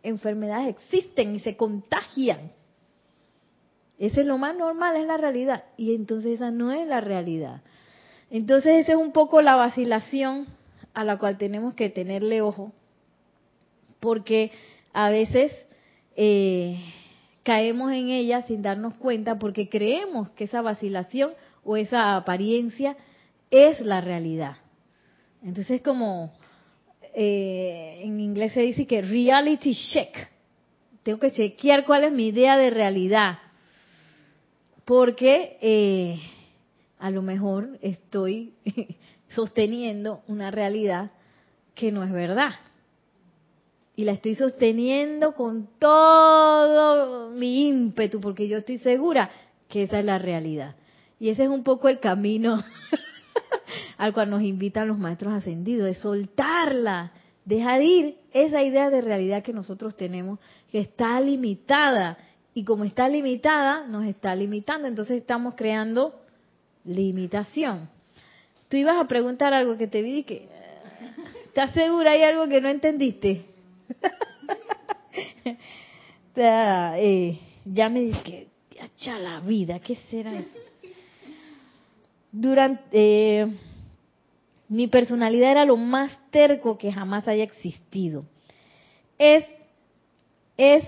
[0.03, 2.53] enfermedades existen y se contagian.
[3.99, 5.65] Ese es lo más normal, es la realidad.
[5.77, 7.63] Y entonces esa no es la realidad.
[8.31, 10.47] Entonces esa es un poco la vacilación
[10.95, 12.73] a la cual tenemos que tenerle ojo.
[14.01, 14.51] Porque
[14.93, 15.53] a veces
[16.17, 16.79] eh,
[17.43, 21.33] caemos en ella sin darnos cuenta porque creemos que esa vacilación
[21.65, 22.97] o esa apariencia
[23.51, 24.57] es la realidad.
[25.43, 26.33] Entonces es como,
[27.15, 30.29] eh, en inglés se dice que reality check.
[31.03, 33.39] Tengo que chequear cuál es mi idea de realidad.
[34.85, 36.21] Porque eh,
[36.99, 38.55] a lo mejor estoy
[39.29, 41.11] sosteniendo una realidad
[41.75, 42.55] que no es verdad.
[44.03, 49.31] Y la estoy sosteniendo con todo mi ímpetu, porque yo estoy segura
[49.69, 50.75] que esa es la realidad.
[51.21, 52.65] Y ese es un poco el camino
[53.99, 57.13] al cual nos invitan los maestros ascendidos, de soltarla,
[57.45, 60.41] dejar ir esa idea de realidad que nosotros tenemos,
[60.73, 62.19] que está limitada.
[62.55, 64.89] Y como está limitada, nos está limitando.
[64.89, 66.13] Entonces estamos creando
[66.85, 67.89] limitación.
[68.69, 70.49] Tú ibas a preguntar algo que te vi que...
[71.45, 72.11] ¿Estás segura?
[72.11, 73.52] ¿Hay algo que no entendiste?
[76.35, 78.49] Eh, ya me dije,
[78.97, 80.59] ya la vida, ¿qué será eso?
[82.33, 82.81] Durante...
[82.93, 83.47] Eh,
[84.73, 88.25] mi personalidad era lo más terco que jamás haya existido.
[89.19, 89.45] Es,
[90.57, 90.83] es,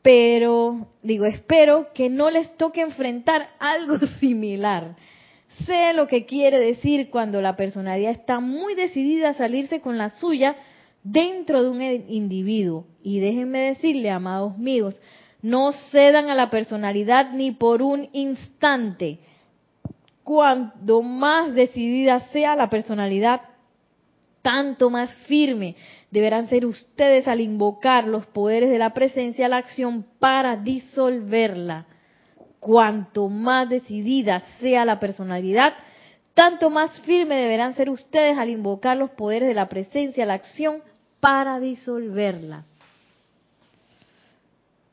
[0.00, 4.96] pero, digo, espero que no les toque enfrentar algo similar.
[5.66, 10.08] Sé lo que quiere decir cuando la personalidad está muy decidida a salirse con la
[10.08, 10.56] suya
[11.10, 12.86] dentro de un individuo.
[13.02, 15.00] Y déjenme decirle, amados míos,
[15.42, 19.20] no cedan a la personalidad ni por un instante
[20.26, 23.42] cuanto más decidida sea la personalidad,
[24.42, 25.76] tanto más firme
[26.10, 31.86] deberán ser ustedes al invocar los poderes de la presencia a la acción para disolverla.
[32.58, 35.74] Cuanto más decidida sea la personalidad,
[36.34, 40.34] tanto más firme deberán ser ustedes al invocar los poderes de la presencia a la
[40.34, 40.82] acción
[41.20, 42.64] para disolverla.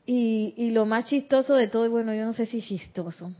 [0.06, 3.32] Y, lo más chistoso de todo, bueno, yo no sé si chistoso,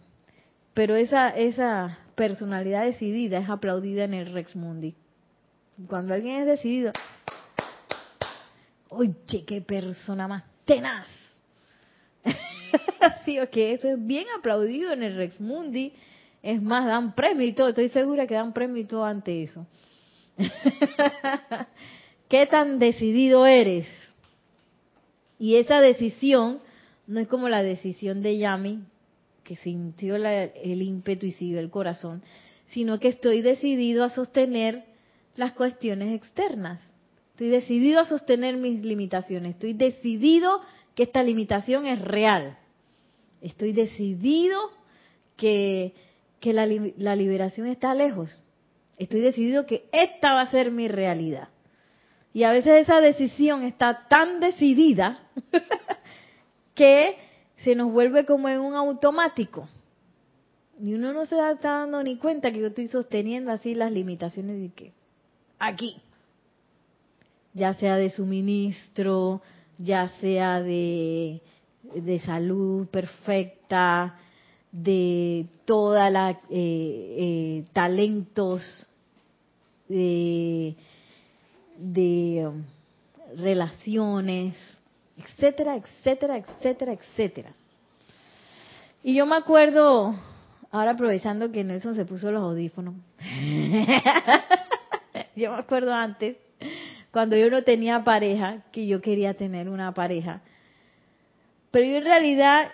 [0.72, 4.94] pero esa, esa personalidad decidida es aplaudida en el Rex Mundi.
[5.88, 6.92] Cuando alguien es decidido,
[8.88, 9.14] oye,
[9.46, 11.08] qué persona más tenaz.
[13.24, 15.92] sí, ok, eso es bien aplaudido en el Rex Mundi.
[16.42, 17.68] Es más, dan premio y todo.
[17.68, 19.66] Estoy segura que dan premio y todo ante eso.
[22.34, 23.86] ¿Qué tan decidido eres?
[25.38, 26.58] Y esa decisión
[27.06, 28.80] no es como la decisión de Yami,
[29.44, 32.24] que sintió el ímpetu y siguió el corazón,
[32.66, 34.82] sino que estoy decidido a sostener
[35.36, 36.80] las cuestiones externas.
[37.34, 39.50] Estoy decidido a sostener mis limitaciones.
[39.54, 40.60] Estoy decidido
[40.96, 42.58] que esta limitación es real.
[43.42, 44.58] Estoy decidido
[45.36, 45.94] que,
[46.40, 46.66] que la,
[46.96, 48.40] la liberación está lejos.
[48.98, 51.53] Estoy decidido que esta va a ser mi realidad.
[52.34, 55.20] Y a veces esa decisión está tan decidida
[56.74, 57.16] que
[57.58, 59.68] se nos vuelve como en un automático.
[60.82, 64.60] Y uno no se está dando ni cuenta que yo estoy sosteniendo así las limitaciones
[64.60, 64.92] de que
[65.60, 66.02] aquí,
[67.52, 69.40] ya sea de suministro,
[69.78, 71.40] ya sea de,
[71.94, 74.18] de salud perfecta,
[74.72, 78.88] de toda la eh, eh, talentos,
[79.88, 80.74] de,
[81.76, 82.62] de um,
[83.36, 84.56] relaciones,
[85.16, 87.52] etcétera, etcétera, etcétera, etcétera.
[89.02, 90.14] Y yo me acuerdo,
[90.70, 92.94] ahora aprovechando que Nelson se puso los audífonos,
[95.36, 96.36] yo me acuerdo antes,
[97.10, 100.40] cuando yo no tenía pareja, que yo quería tener una pareja,
[101.70, 102.70] pero yo en realidad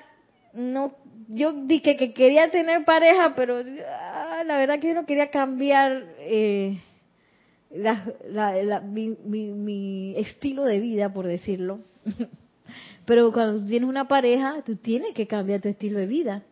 [0.52, 0.94] no,
[1.28, 6.04] yo dije que quería tener pareja, pero ah, la verdad que yo no quería cambiar
[6.18, 6.78] eh,
[8.82, 11.80] mi, estilo de vida, por decirlo.
[13.04, 16.42] Pero cuando tienes una pareja, tú tienes que cambiar tu estilo de vida.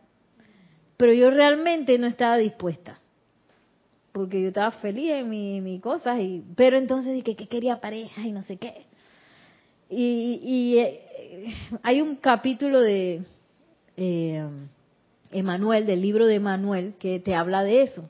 [0.97, 2.99] Pero yo realmente no estaba dispuesta.
[4.11, 6.19] Porque yo estaba feliz en mi, mi cosas.
[6.19, 8.85] Y, pero entonces dije que quería pareja y no sé qué.
[9.89, 11.01] Y, eh,
[11.81, 13.23] hay un capítulo de
[13.97, 14.47] eh,
[15.31, 18.09] Emanuel, del libro de Emanuel, que te habla de eso.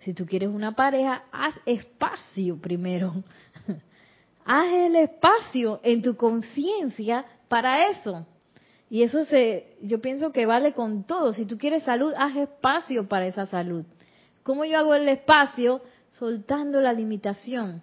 [0.00, 3.14] Si tú quieres una pareja, haz espacio primero.
[4.44, 8.26] haz el espacio en tu conciencia para eso.
[8.90, 11.32] Y eso se, yo pienso que vale con todo.
[11.32, 13.84] Si tú quieres salud, haz espacio para esa salud.
[14.42, 15.82] ¿Cómo yo hago el espacio?
[16.12, 17.82] Soltando la limitación,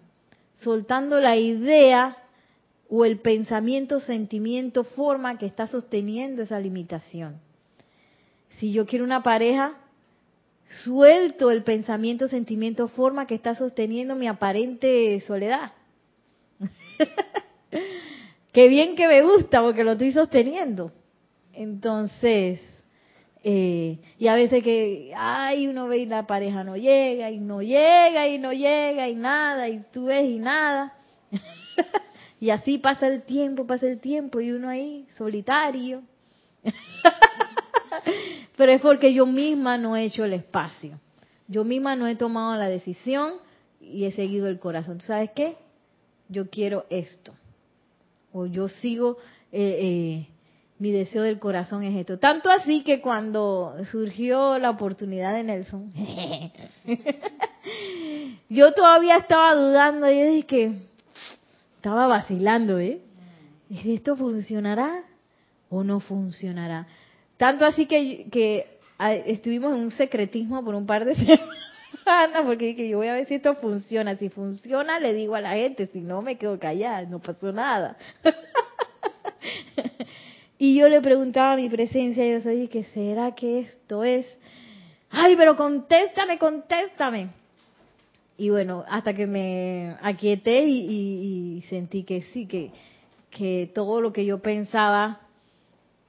[0.55, 2.17] soltando la idea
[2.89, 7.39] o el pensamiento, sentimiento, forma que está sosteniendo esa limitación.
[8.57, 9.77] Si yo quiero una pareja,
[10.83, 15.73] suelto el pensamiento, sentimiento, forma que está sosteniendo mi aparente soledad.
[18.51, 20.91] Qué bien que me gusta porque lo estoy sosteniendo.
[21.53, 22.61] Entonces,
[23.43, 27.61] eh, y a veces que, ay, uno ve y la pareja no llega, y no
[27.61, 30.93] llega, y no llega, y nada, y tú ves y nada.
[32.39, 36.01] y así pasa el tiempo, pasa el tiempo, y uno ahí solitario.
[38.57, 40.99] Pero es porque yo misma no he hecho el espacio.
[41.47, 43.33] Yo misma no he tomado la decisión
[43.79, 44.97] y he seguido el corazón.
[44.99, 45.57] ¿Tú sabes qué?
[46.29, 47.33] Yo quiero esto.
[48.31, 49.17] O yo sigo,
[49.51, 50.27] eh, eh,
[50.79, 52.17] mi deseo del corazón es esto.
[52.19, 55.93] Tanto así que cuando surgió la oportunidad de Nelson,
[58.49, 60.71] yo todavía estaba dudando y dije que
[61.77, 62.99] estaba vacilando, ¿eh?
[63.69, 65.03] ¿esto funcionará
[65.69, 66.87] o no funcionará?
[67.37, 68.77] Tanto así que, que
[69.25, 71.15] estuvimos en un secretismo por un par de
[72.05, 74.15] semanas, porque dije, yo voy a ver si esto funciona.
[74.15, 77.97] Si funciona, le digo a la gente, si no, me quedo callada, no pasó nada.
[80.57, 84.25] y yo le preguntaba a mi presencia, y yo soy, ¿qué será que esto es?
[85.09, 87.29] Ay, pero contéstame, contéstame.
[88.37, 92.71] Y bueno, hasta que me aquieté y, y sentí que sí, que,
[93.29, 95.24] que todo lo que yo pensaba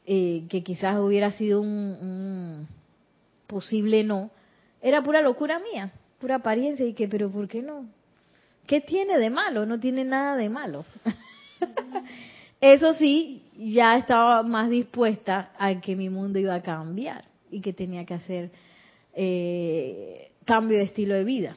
[0.07, 2.69] eh, que quizás hubiera sido un,
[3.49, 4.31] posible no,
[4.81, 7.87] era pura locura mía, pura apariencia y que, pero ¿por qué no?
[8.67, 9.67] ¿Qué tiene de malo?
[9.67, 10.85] No tiene nada de malo.
[12.61, 17.73] Eso sí, ya estaba más dispuesta a que mi mundo iba a cambiar y que
[17.73, 18.51] tenía que hacer
[19.13, 21.57] eh, cambio de estilo de vida.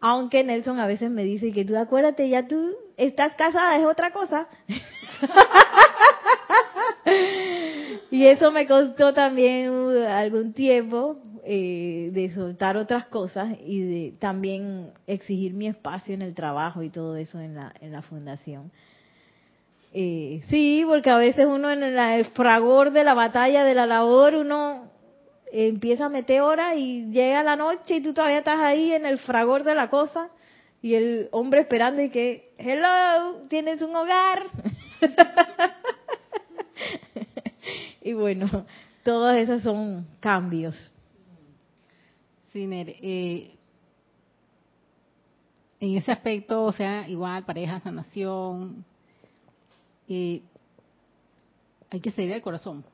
[0.00, 4.10] Aunque Nelson a veces me dice que tú acuérdate, ya tú estás casada, es otra
[4.10, 4.48] cosa.
[8.10, 14.12] y eso me costó también uh, algún tiempo eh, de soltar otras cosas y de
[14.18, 18.72] también exigir mi espacio en el trabajo y todo eso en la, en la fundación.
[19.92, 24.34] Eh, sí, porque a veces uno en el fragor de la batalla, de la labor,
[24.34, 24.90] uno
[25.52, 29.18] empieza a meter horas y llega la noche y tú todavía estás ahí en el
[29.18, 30.28] fragor de la cosa
[30.82, 34.42] y el hombre esperando y que, hello, tienes un hogar.
[38.02, 38.66] y bueno,
[39.04, 40.92] todos esos son cambios.
[42.52, 43.56] Sí, eh,
[45.80, 48.84] en ese aspecto, o sea, igual pareja, sanación,
[50.08, 50.42] eh,
[51.90, 52.84] hay que seguir el corazón.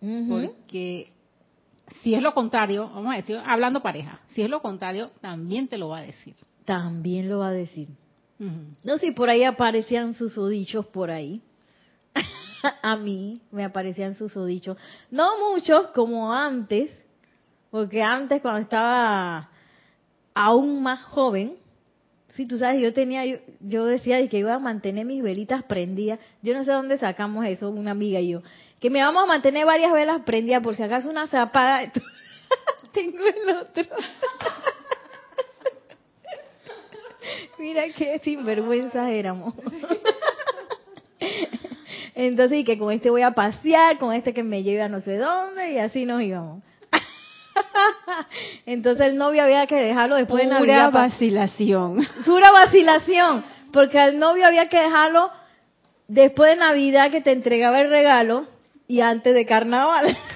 [0.00, 1.12] Porque
[2.02, 5.78] si es lo contrario, vamos a decir, hablando pareja, si es lo contrario, también te
[5.78, 6.34] lo va a decir.
[6.64, 7.88] También lo va a decir.
[8.38, 11.40] No si por ahí aparecían sus odichos por ahí.
[12.82, 14.76] a mí me aparecían sus odichos.
[15.10, 16.90] No muchos como antes,
[17.70, 19.48] porque antes cuando estaba
[20.34, 21.56] aún más joven,
[22.28, 23.24] si tú sabes, yo tenía,
[23.60, 26.20] yo, decía que iba a mantener mis velitas prendidas.
[26.42, 28.42] Yo no sé dónde sacamos eso, una amiga y yo.
[28.80, 31.90] Que me vamos a mantener varias velas prendidas por si acaso una se apaga.
[32.92, 33.96] Tengo el otro.
[37.58, 39.54] Mira qué sinvergüenzas éramos.
[42.14, 45.00] Entonces, y que con este voy a pasear, con este que me lleve a no
[45.00, 46.62] sé dónde, y así nos íbamos.
[48.66, 50.90] Entonces el novio había que dejarlo después de Navidad.
[50.90, 52.06] Pura vacilación.
[52.24, 55.30] Pura vacilación, porque al novio había que dejarlo
[56.08, 58.46] después de Navidad que te entregaba el regalo
[58.88, 60.16] y antes de Carnaval.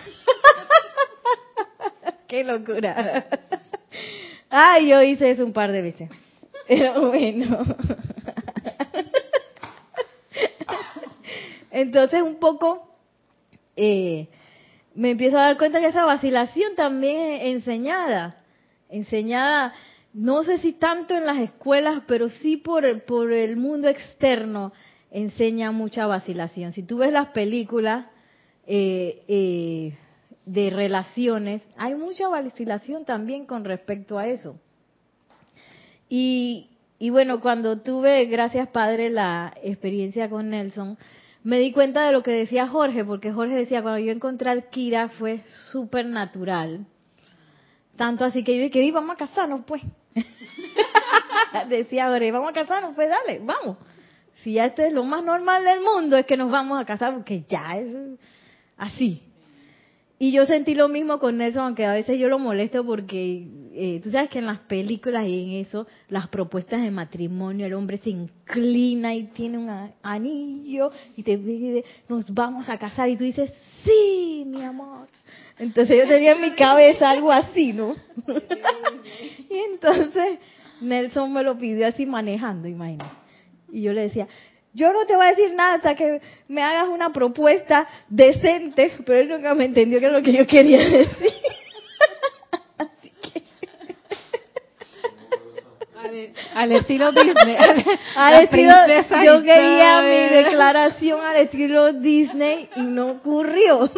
[2.29, 3.27] Qué locura.
[4.51, 6.11] Ay, yo hice eso un par de veces.
[6.71, 7.65] Pero bueno.
[11.73, 12.95] Entonces un poco
[13.75, 14.29] eh,
[14.95, 18.37] me empiezo a dar cuenta que esa vacilación también es enseñada,
[18.89, 19.73] enseñada
[20.13, 24.73] no sé si tanto en las escuelas, pero sí por, por el mundo externo,
[25.11, 26.71] enseña mucha vacilación.
[26.71, 28.07] Si tú ves las películas
[28.67, 29.99] eh, eh,
[30.47, 34.61] de relaciones, hay mucha vacilación también con respecto a eso.
[36.11, 36.67] Y,
[36.99, 40.99] y bueno, cuando tuve, gracias Padre, la experiencia con Nelson,
[41.45, 44.69] me di cuenta de lo que decía Jorge, porque Jorge decía, cuando yo encontré al
[44.69, 46.85] Kira fue súper natural.
[47.97, 49.83] Tanto así que yo dije, vamos a casarnos pues.
[51.69, 53.79] decía Jorge, vamos a casarnos pues, dale, vamos.
[54.43, 57.15] Si ya esto es lo más normal del mundo, es que nos vamos a casar,
[57.15, 57.95] porque ya es
[58.77, 59.23] así.
[60.19, 63.47] Y yo sentí lo mismo con eso, aunque a veces yo lo molesto porque
[63.83, 67.73] eh, tú sabes que en las películas y en eso, las propuestas de matrimonio, el
[67.73, 69.71] hombre se inclina y tiene un
[70.03, 73.51] anillo y te dice, nos vamos a casar y tú dices,
[73.83, 75.09] sí, mi amor.
[75.59, 77.97] Entonces yo tenía en mi cabeza algo así, ¿no?
[79.49, 80.39] y entonces
[80.83, 83.11] Nelson me lo pidió así manejando, imagínate.
[83.73, 84.29] Y yo le decía,
[84.75, 89.21] yo no te voy a decir nada hasta que me hagas una propuesta decente, pero
[89.21, 91.33] él nunca me entendió que era lo que yo quería decir.
[92.79, 93.43] Así que...
[96.55, 97.57] Al, estilo Disney.
[98.17, 98.75] Al, estilo,
[99.25, 103.89] yo quería mi declaración al estilo Disney y no ocurrió.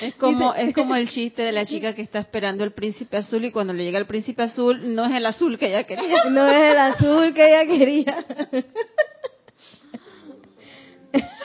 [0.00, 3.44] Es como, es como el chiste de la chica que está esperando el príncipe azul
[3.44, 6.24] y cuando le llega el príncipe azul no es el azul que ella quería.
[6.30, 8.24] No es el azul que ella quería.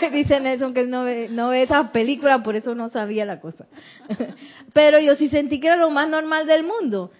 [0.12, 3.68] Dice Nelson que no ve, no ve esa película, por eso no sabía la cosa.
[4.74, 7.12] Pero yo sí sentí que era lo más normal del mundo.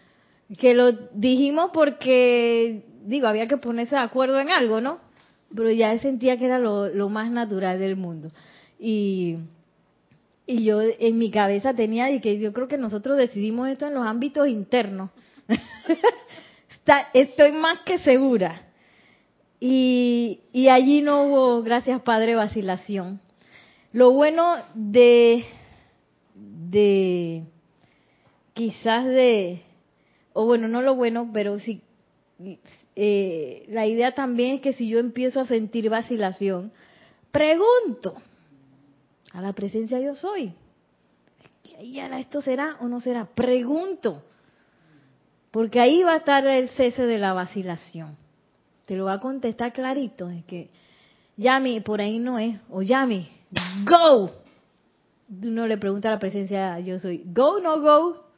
[0.58, 5.00] Que lo dijimos porque, digo, había que ponerse de acuerdo en algo, ¿no?
[5.56, 8.32] Pero ya sentía que era lo, más natural del mundo.
[8.80, 9.38] Y
[10.52, 13.94] y yo en mi cabeza tenía y que yo creo que nosotros decidimos esto en
[13.94, 15.10] los ámbitos internos.
[17.14, 18.64] estoy más que segura.
[19.60, 23.22] Y, y allí no hubo, gracias Padre, vacilación.
[23.94, 25.46] Lo bueno de,
[26.36, 27.44] de,
[28.54, 29.62] quizás de,
[30.34, 31.82] o bueno, no lo bueno, pero sí,
[32.96, 36.72] eh, la idea también es que si yo empiezo a sentir vacilación,
[37.32, 38.16] pregunto,
[39.34, 40.54] a la presencia yo soy.
[41.82, 43.26] ¿Y ahora esto será o no será?
[43.26, 44.24] Pregunto.
[45.52, 48.18] Porque ahí va a estar el cese de la vacilación.
[48.86, 50.30] Te lo va a contestar clarito.
[50.30, 50.70] Es que,
[51.38, 52.58] Yami, por ahí no es.
[52.70, 53.28] O Yami,
[53.86, 54.32] go.
[55.44, 58.31] Uno le pregunta a la presencia, yo soy, go, no go.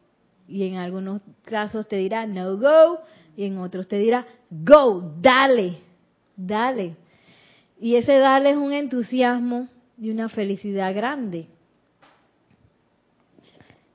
[0.48, 3.00] Y en algunos casos te dirá, no go.
[3.36, 5.78] Y en otros te dirá, go, dale,
[6.36, 6.96] dale.
[7.80, 9.68] Y ese dale es un entusiasmo
[9.98, 11.48] y una felicidad grande.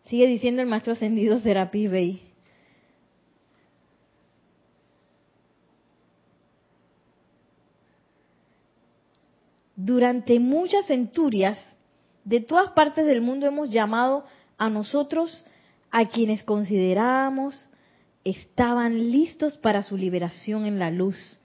[0.07, 2.23] Sigue diciendo el maestro ascendido Serapis Bey.
[9.77, 11.59] Durante muchas centurias,
[12.25, 14.25] de todas partes del mundo hemos llamado
[14.59, 15.45] a nosotros
[15.91, 17.69] a quienes considerábamos
[18.25, 21.39] estaban listos para su liberación en la luz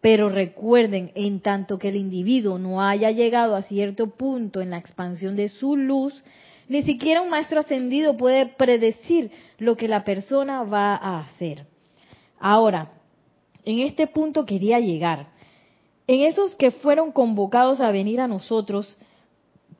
[0.00, 4.78] pero recuerden, en tanto que el individuo no haya llegado a cierto punto en la
[4.78, 6.22] expansión de su luz,
[6.68, 11.66] ni siquiera un maestro ascendido puede predecir lo que la persona va a hacer.
[12.38, 12.92] Ahora,
[13.64, 15.28] en este punto quería llegar.
[16.06, 18.96] En esos que fueron convocados a venir a nosotros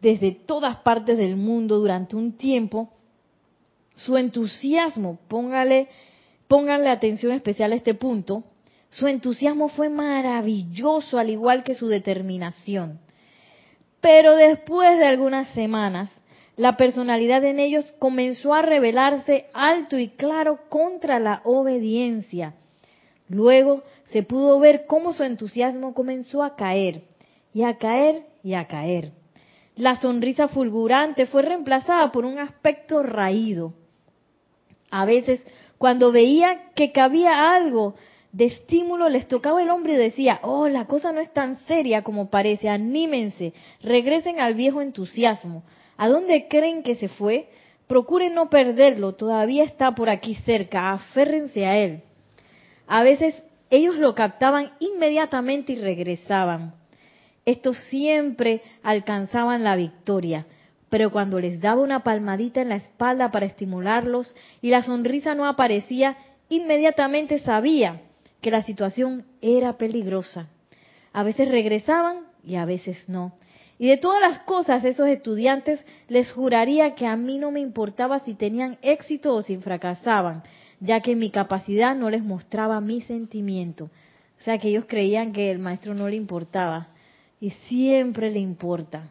[0.01, 2.93] desde todas partes del mundo durante un tiempo,
[3.99, 5.89] su entusiasmo, póngale,
[6.47, 8.45] pónganle atención especial a este punto,
[8.91, 13.01] su entusiasmo fue maravilloso, al igual que su determinación.
[14.01, 16.11] Pero después de algunas semanas,
[16.57, 22.55] la personalidad en ellos comenzó a rebelarse alto y claro contra la obediencia.
[23.29, 27.03] Luego se pudo ver cómo su entusiasmo comenzó a caer,
[27.53, 29.13] y a caer, y a caer.
[29.75, 33.75] La sonrisa fulgurante fue reemplazada por un aspecto raído.
[34.91, 35.47] A veces,
[35.79, 37.95] cuando veía que cabía algo
[38.33, 42.03] de estímulo les tocaba el hombre y decía, oh, la cosa no es tan seria
[42.03, 45.63] como parece, anímense, regresen al viejo entusiasmo.
[45.97, 47.49] ¿A dónde creen que se fue?
[47.87, 52.03] Procuren no perderlo, todavía está por aquí cerca, aférrense a él.
[52.87, 53.35] A veces
[53.71, 56.75] ellos lo captaban inmediatamente y regresaban.
[57.45, 60.47] Estos siempre alcanzaban la victoria,
[60.91, 65.45] pero cuando les daba una palmadita en la espalda para estimularlos y la sonrisa no
[65.45, 66.17] aparecía,
[66.49, 68.01] inmediatamente sabía
[68.41, 70.49] que la situación era peligrosa.
[71.13, 73.35] A veces regresaban y a veces no.
[73.79, 78.19] Y de todas las cosas, esos estudiantes les juraría que a mí no me importaba
[78.21, 80.43] si tenían éxito o si fracasaban,
[80.81, 83.85] ya que mi capacidad no les mostraba mi sentimiento.
[84.41, 86.89] O sea, que ellos creían que el maestro no le importaba.
[87.41, 89.11] Y siempre le importa.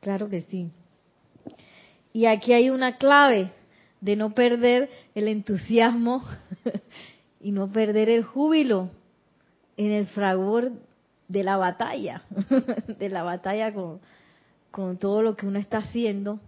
[0.00, 0.70] Claro que sí.
[2.18, 3.52] Y aquí hay una clave
[4.00, 6.24] de no perder el entusiasmo
[7.40, 8.90] y no perder el júbilo
[9.76, 10.72] en el fragor
[11.28, 12.22] de la batalla,
[12.98, 16.40] de la batalla con, todo lo que uno está haciendo,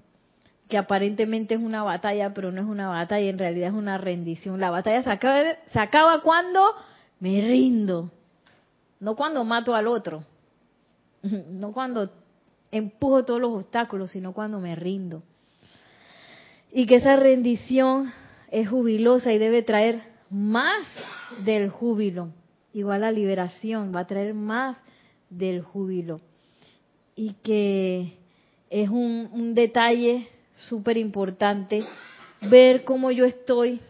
[0.68, 4.58] que aparentemente es una batalla, pero no es una batalla, en realidad es una rendición.
[4.58, 6.64] La batalla se acaba, se acaba cuando
[7.20, 8.10] me rindo,
[8.98, 10.24] no cuando mato al otro,
[11.22, 12.10] no cuando
[12.72, 15.22] empujo todos los obstáculos, sino cuando me rindo.
[16.72, 18.12] Y que esa rendición
[18.50, 20.86] es jubilosa y debe traer más
[21.44, 22.30] del júbilo
[22.72, 24.76] igual la liberación, va a traer más
[25.28, 26.20] del júbilo.
[27.16, 28.16] Y que
[28.68, 30.28] es un, detalle
[30.68, 31.84] súper importante
[32.42, 33.80] ver cómo yo estoy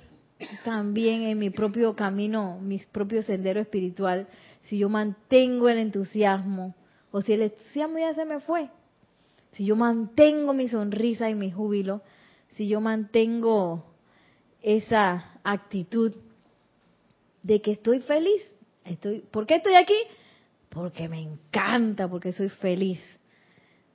[0.65, 4.27] también en mi propio camino, mi propio sendero espiritual,
[4.65, 6.75] si yo mantengo el entusiasmo
[7.11, 8.69] o si el entusiasmo ya se me fue,
[9.53, 12.03] si yo mantengo mi sonrisa y mi júbilo,
[12.61, 13.83] si yo mantengo
[14.61, 16.15] esa actitud
[17.43, 18.55] de que estoy feliz,
[18.85, 19.97] Estoy, ¿Por qué estoy aquí?
[20.69, 23.01] Porque me encanta, porque soy feliz,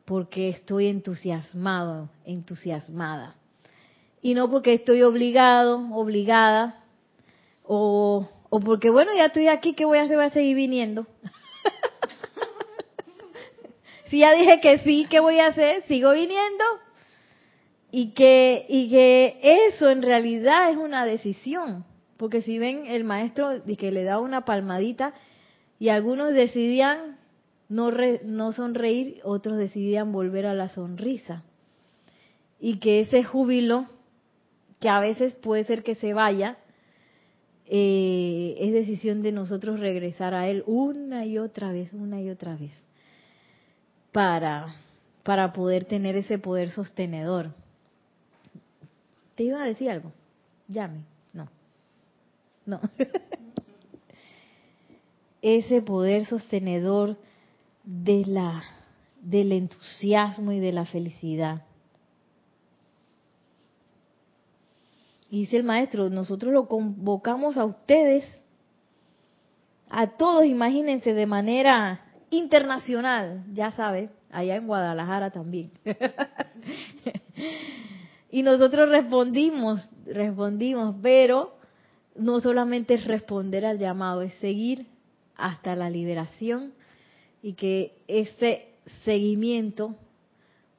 [0.03, 3.35] porque estoy entusiasmado, entusiasmada.
[4.23, 6.83] Y no porque estoy obligado, obligada,
[7.61, 10.17] o, o porque, bueno, ya estoy aquí, ¿qué voy a hacer?
[10.17, 11.05] Voy a seguir viniendo.
[14.09, 15.83] si ya dije que sí, ¿qué voy a hacer?
[15.83, 16.63] Sigo viniendo.
[17.97, 21.85] Y que, y que eso en realidad es una decisión.
[22.17, 25.13] Porque si ven, el maestro que le da una palmadita
[25.79, 27.17] y algunos decidían
[27.69, 27.91] no,
[28.25, 31.45] no sonreír, otros decidían volver a la sonrisa.
[32.59, 33.85] Y que ese júbilo,
[34.81, 36.57] que a veces puede ser que se vaya,
[37.65, 42.57] eh, es decisión de nosotros regresar a él una y otra vez, una y otra
[42.57, 42.73] vez,
[44.11, 44.67] para,
[45.23, 47.51] para poder tener ese poder sostenedor.
[49.35, 50.11] ¿Te iba a decir algo?
[50.67, 51.15] Llame.
[52.65, 52.79] No.
[55.41, 57.17] Ese poder sostenedor
[57.83, 58.63] de la
[59.21, 61.63] del entusiasmo y de la felicidad.
[65.29, 68.23] Y dice el maestro, nosotros lo convocamos a ustedes,
[69.89, 75.71] a todos, imagínense, de manera internacional, ya sabe, allá en Guadalajara también.
[78.35, 81.55] y nosotros respondimos, respondimos, pero
[82.17, 84.87] no solamente es responder al llamado, es seguir
[85.37, 86.73] hasta la liberación
[87.41, 88.73] y que ese
[89.05, 89.95] seguimiento,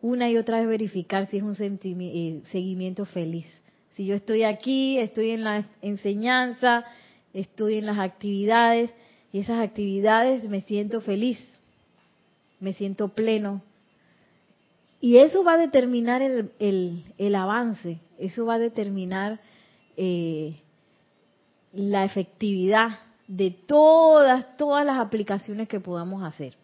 [0.02, 3.46] una y otra vez verificar si es un eh, seguimiento feliz.
[3.94, 6.84] Si yo estoy aquí, estoy en la enseñanza,
[7.32, 8.90] estoy en las actividades
[9.32, 11.38] y esas actividades me siento feliz,
[12.60, 13.62] me siento pleno.
[15.00, 16.50] Y eso va a determinar el,
[17.18, 19.40] el, avance, eso va a determinar
[19.96, 20.60] eh,
[21.72, 26.56] la efectividad de todas, todas las aplicaciones que podamos hacer.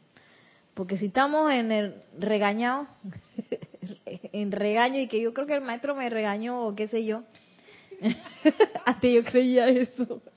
[0.74, 2.87] Porque si estamos en el regañado,
[4.07, 7.24] en regaño, y que yo creo que el maestro me regañó o qué sé yo,
[8.87, 10.22] hasta yo creía eso.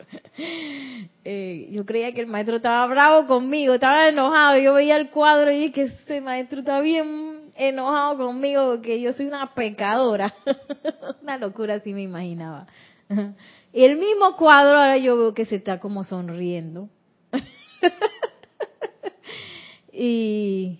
[1.27, 4.59] Eh, yo creía que el maestro estaba bravo conmigo, estaba enojado.
[4.59, 9.13] Yo veía el cuadro y dije que ese maestro está bien enojado conmigo porque yo
[9.13, 10.33] soy una pecadora.
[11.21, 12.67] una locura así me imaginaba.
[13.73, 16.89] El mismo cuadro ahora yo veo que se está como sonriendo.
[19.91, 20.79] y,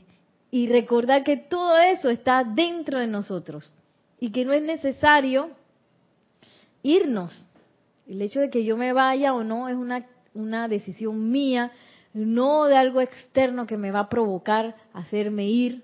[0.51, 3.71] y recordar que todo eso está dentro de nosotros
[4.19, 5.51] y que no es necesario
[6.83, 7.45] irnos.
[8.07, 11.71] El hecho de que yo me vaya o no es una, una decisión mía,
[12.13, 15.83] no de algo externo que me va a provocar hacerme ir,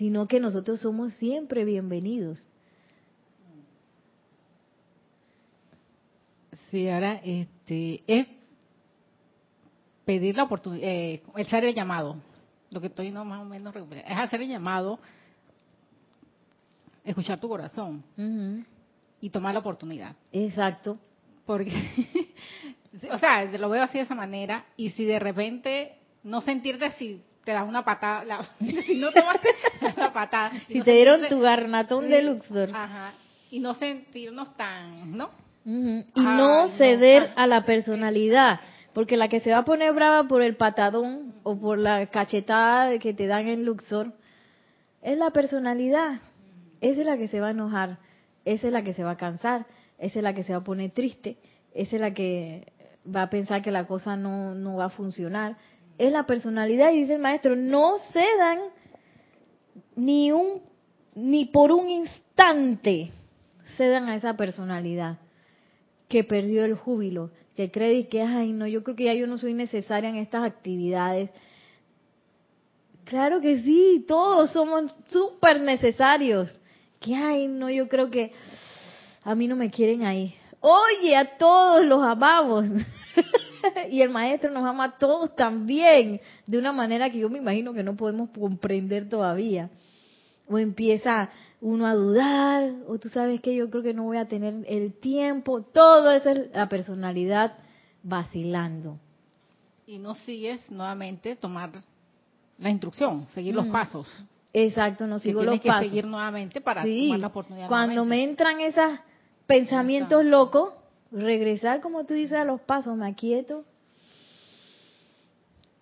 [0.00, 2.42] sino que nosotros somos siempre bienvenidos.
[6.70, 8.26] Sí, ahora este, es
[10.06, 12.16] pedir la oportunidad, eh, hacer el llamado.
[12.70, 14.98] Lo que estoy no más o menos es hacer el llamado,
[17.04, 18.02] escuchar tu corazón
[19.20, 20.16] y tomar la oportunidad.
[20.32, 20.98] Exacto.
[21.44, 21.74] Porque,
[23.12, 27.22] o sea, lo veo así de esa manera y si de repente no sentirte si
[27.50, 29.40] te das una patada, si no te vas
[29.96, 30.52] una patada.
[30.68, 32.70] Si te dieron tu garnatón de Luxor.
[32.72, 33.12] Ajá.
[33.50, 35.30] Y no sentirnos tan, ¿no?
[35.64, 38.60] Y no ceder a la personalidad.
[38.92, 42.96] Porque la que se va a poner brava por el patadón o por la cachetada
[42.98, 44.12] que te dan en Luxor
[45.02, 46.20] es la personalidad.
[46.80, 47.98] Esa es la que se va a enojar,
[48.44, 49.66] esa es la que se va a cansar,
[49.98, 51.36] esa es la que se va a poner triste,
[51.74, 52.72] esa es la que
[53.04, 55.56] va a pensar que la cosa no, no va a funcionar.
[56.00, 58.58] Es la personalidad y dice el maestro, no cedan
[59.96, 60.62] ni un
[61.14, 63.10] ni por un instante
[63.76, 65.18] cedan a esa personalidad
[66.08, 69.36] que perdió el júbilo, que cree que, ay, no, yo creo que ya yo no
[69.36, 71.28] soy necesaria en estas actividades.
[73.04, 76.58] Claro que sí, todos somos súper necesarios.
[76.98, 78.32] Que, ay, no, yo creo que
[79.22, 80.34] a mí no me quieren ahí.
[80.60, 82.64] Oye, a todos los amamos.
[83.90, 87.72] y el maestro nos ama a todos también, de una manera que yo me imagino
[87.72, 89.70] que no podemos comprender todavía.
[90.48, 91.30] O empieza
[91.60, 94.94] uno a dudar, o tú sabes que yo creo que no voy a tener el
[94.94, 97.58] tiempo, todo eso es la personalidad
[98.02, 98.98] vacilando.
[99.86, 101.70] Y no sigues nuevamente tomar
[102.58, 103.72] la instrucción, seguir los mm.
[103.72, 104.24] pasos.
[104.52, 107.68] Exacto, no sigo los que seguir nuevamente para tomar la oportunidad.
[107.68, 108.98] Cuando me entran esos
[109.46, 110.72] pensamientos locos,
[111.12, 113.64] regresar, como tú dices, a los pasos, me aquieto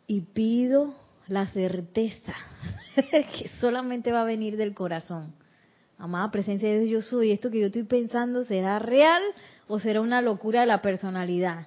[0.07, 0.95] y pido
[1.27, 2.35] la certeza
[2.95, 5.35] que solamente va a venir del corazón
[5.99, 9.23] amada presencia de Dios, yo soy, esto que yo estoy pensando, ¿será real
[9.67, 11.67] o será una locura de la personalidad?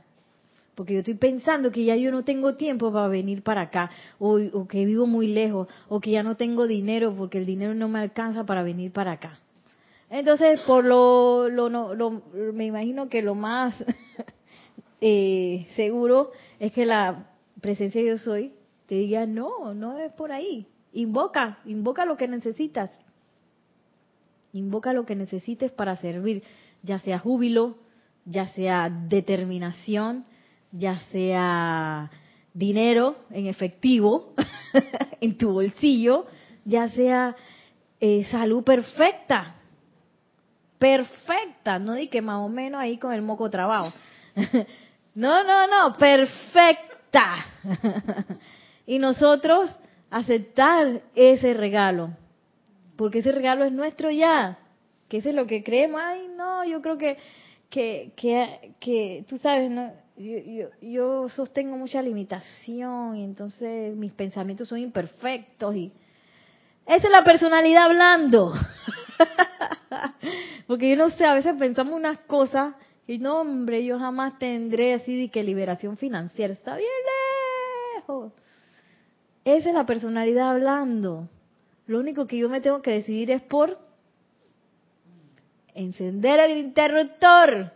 [0.74, 4.40] Porque yo estoy pensando que ya yo no tengo tiempo para venir para acá, o,
[4.68, 8.00] que vivo muy lejos, o que ya no tengo dinero porque el dinero no me
[8.00, 9.38] alcanza para venir para acá.
[10.12, 13.74] Entonces, por lo, lo, me imagino que lo más
[15.02, 17.30] eh, seguro es que la
[17.62, 18.54] presencia de Dios soy
[18.88, 20.68] te diga, no, no es por ahí.
[20.92, 22.92] Invoca, invoca lo que necesitas.
[24.52, 26.44] Invoca lo que necesites para servir,
[26.84, 27.78] ya sea júbilo,
[28.26, 30.26] ya sea determinación,
[30.74, 32.12] ya sea
[32.54, 34.34] dinero en efectivo
[35.22, 36.26] en tu bolsillo,
[36.66, 37.34] ya sea
[38.02, 39.61] eh, salud perfecta,
[40.82, 43.94] perfecta, no di que más o menos ahí con el moco trabajo.
[45.14, 47.46] no, no, no, perfecta.
[48.88, 49.70] y nosotros
[50.10, 52.10] aceptar ese regalo
[53.02, 54.60] porque ese regalo es nuestro ya,
[55.10, 57.18] que eso es lo que creemos, ay no, yo creo que,
[57.68, 59.92] que, que, que tú sabes, ¿no?
[60.18, 65.92] Yo, yo, yo, sostengo mucha limitación y entonces mis pensamientos son imperfectos y
[66.86, 68.54] esa es la personalidad hablando.
[70.68, 72.76] Porque yo no sé, a veces pensamos unas cosas
[73.08, 76.90] y no, hombre, yo jamás tendré así de que liberación financiera, está bien
[77.96, 78.32] lejos.
[79.44, 81.28] Esa es la personalidad hablando.
[81.88, 83.78] Lo único que yo me tengo que decidir es por
[85.74, 87.72] encender el interruptor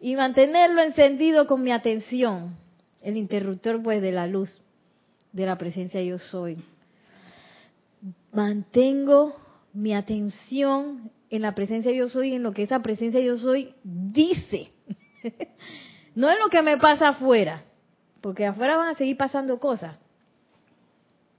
[0.00, 2.56] y mantenerlo encendido con mi atención.
[3.02, 4.60] El interruptor pues de la luz,
[5.32, 6.58] de la presencia yo soy.
[8.32, 9.34] Mantengo
[9.76, 14.72] mi atención en la presencia yo soy, en lo que esa presencia yo soy dice.
[16.14, 17.62] no en lo que me pasa afuera,
[18.22, 19.96] porque afuera van a seguir pasando cosas.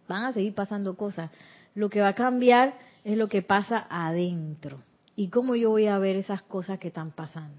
[0.07, 1.31] Van a seguir pasando cosas.
[1.73, 4.83] Lo que va a cambiar es lo que pasa adentro.
[5.15, 7.57] ¿Y cómo yo voy a ver esas cosas que están pasando?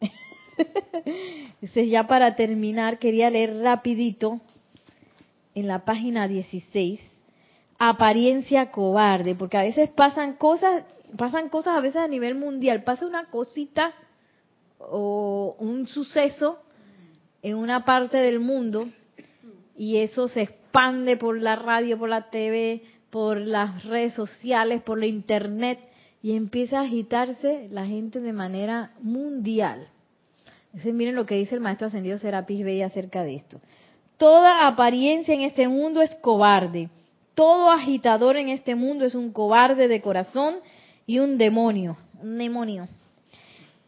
[1.60, 4.40] Entonces ya para terminar quería leer rapidito
[5.54, 7.13] en la página 16
[7.78, 10.84] apariencia cobarde, porque a veces pasan cosas,
[11.16, 13.92] pasan cosas a veces a nivel mundial, pasa una cosita
[14.78, 16.58] o un suceso
[17.42, 18.88] en una parte del mundo
[19.76, 24.98] y eso se expande por la radio, por la TV, por las redes sociales, por
[24.98, 25.78] la internet
[26.22, 29.88] y empieza a agitarse la gente de manera mundial.
[30.66, 33.60] Entonces miren lo que dice el maestro ascendido Serapis Bey acerca de esto.
[34.16, 36.88] Toda apariencia en este mundo es cobarde.
[37.34, 40.56] Todo agitador en este mundo es un cobarde de corazón
[41.06, 42.88] y un demonio, un demonio.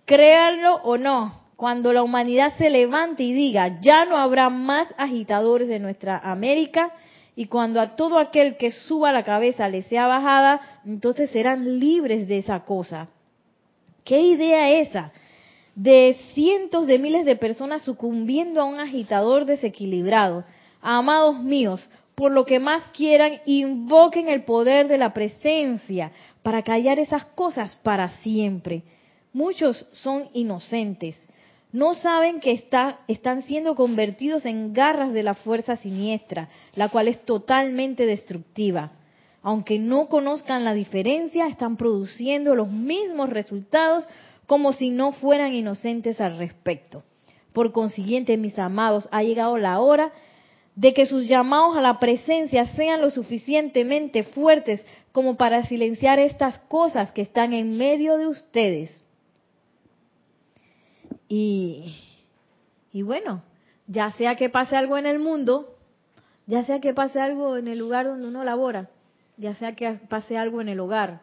[0.04, 5.70] Créanlo o no, cuando la humanidad se levante y diga, ya no habrá más agitadores
[5.70, 6.92] en nuestra América,
[7.34, 12.28] y cuando a todo aquel que suba la cabeza le sea bajada, entonces serán libres
[12.28, 13.08] de esa cosa.
[14.04, 15.12] ¿Qué idea esa?
[15.74, 20.44] De cientos de miles de personas sucumbiendo a un agitador desequilibrado.
[20.80, 21.86] Amados míos,
[22.16, 26.10] por lo que más quieran, invoquen el poder de la presencia
[26.42, 28.82] para callar esas cosas para siempre.
[29.32, 31.16] Muchos son inocentes
[31.76, 37.06] no saben que está, están siendo convertidos en garras de la fuerza siniestra, la cual
[37.06, 38.92] es totalmente destructiva.
[39.42, 44.08] Aunque no conozcan la diferencia, están produciendo los mismos resultados
[44.46, 47.02] como si no fueran inocentes al respecto.
[47.52, 50.12] Por consiguiente, mis amados, ha llegado la hora
[50.76, 56.58] de que sus llamados a la presencia sean lo suficientemente fuertes como para silenciar estas
[56.58, 58.90] cosas que están en medio de ustedes.
[61.28, 61.96] Y,
[62.92, 63.42] y bueno,
[63.86, 65.78] ya sea que pase algo en el mundo,
[66.46, 68.90] ya sea que pase algo en el lugar donde uno labora,
[69.38, 71.22] ya sea que pase algo en el hogar,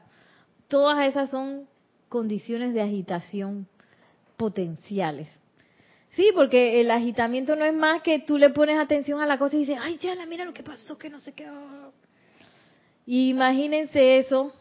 [0.67, 1.67] todas esas son
[2.09, 3.67] condiciones de agitación
[4.35, 5.29] potenciales.
[6.15, 9.55] Sí, porque el agitamiento no es más que tú le pones atención a la cosa
[9.55, 11.47] y dices, ay, ya, mira lo que pasó, que no sé qué.
[13.07, 14.53] imagínense eso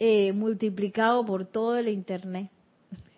[0.00, 2.50] eh, multiplicado por todo el Internet,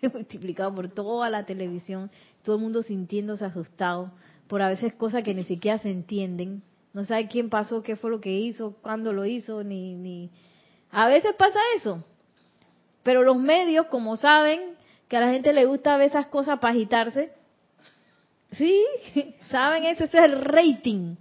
[0.13, 2.11] multiplicado por toda la televisión,
[2.43, 4.11] todo el mundo sintiéndose asustado
[4.47, 6.61] por a veces cosas que ni siquiera se entienden.
[6.93, 10.29] No sabe quién pasó, qué fue lo que hizo, cuándo lo hizo, ni, ni...
[10.91, 12.03] A veces pasa eso.
[13.03, 14.75] Pero los medios, como saben
[15.07, 17.31] que a la gente le gusta ver esas cosas para agitarse,
[18.51, 18.83] sí,
[19.49, 21.15] saben eso, ese es el rating.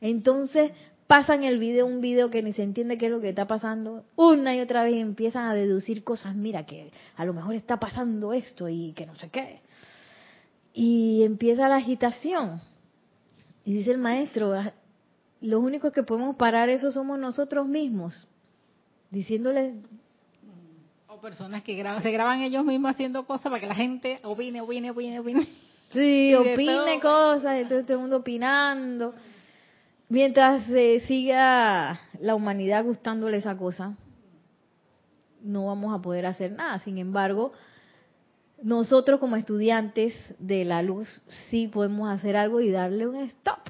[0.00, 0.72] Entonces
[1.06, 4.04] pasan el video, un video que ni se entiende qué es lo que está pasando,
[4.16, 8.32] una y otra vez empiezan a deducir cosas, mira que a lo mejor está pasando
[8.32, 9.60] esto y que no sé qué.
[10.72, 12.60] Y empieza la agitación.
[13.64, 14.72] Y dice el maestro, ah,
[15.40, 18.26] los únicos que podemos parar eso somos nosotros mismos,
[19.10, 19.74] diciéndoles
[21.24, 25.20] personas que se graban ellos mismos haciendo cosas para que la gente opine, opine, opine,
[25.20, 25.48] opine.
[25.94, 29.14] Sí, opine cosas, entonces todo el mundo opinando.
[30.08, 33.96] Mientras se siga la humanidad gustándole esa cosa,
[35.40, 36.80] no vamos a poder hacer nada.
[36.80, 37.52] Sin embargo,
[38.60, 41.08] nosotros como estudiantes de la luz
[41.48, 43.60] sí podemos hacer algo y darle un stop.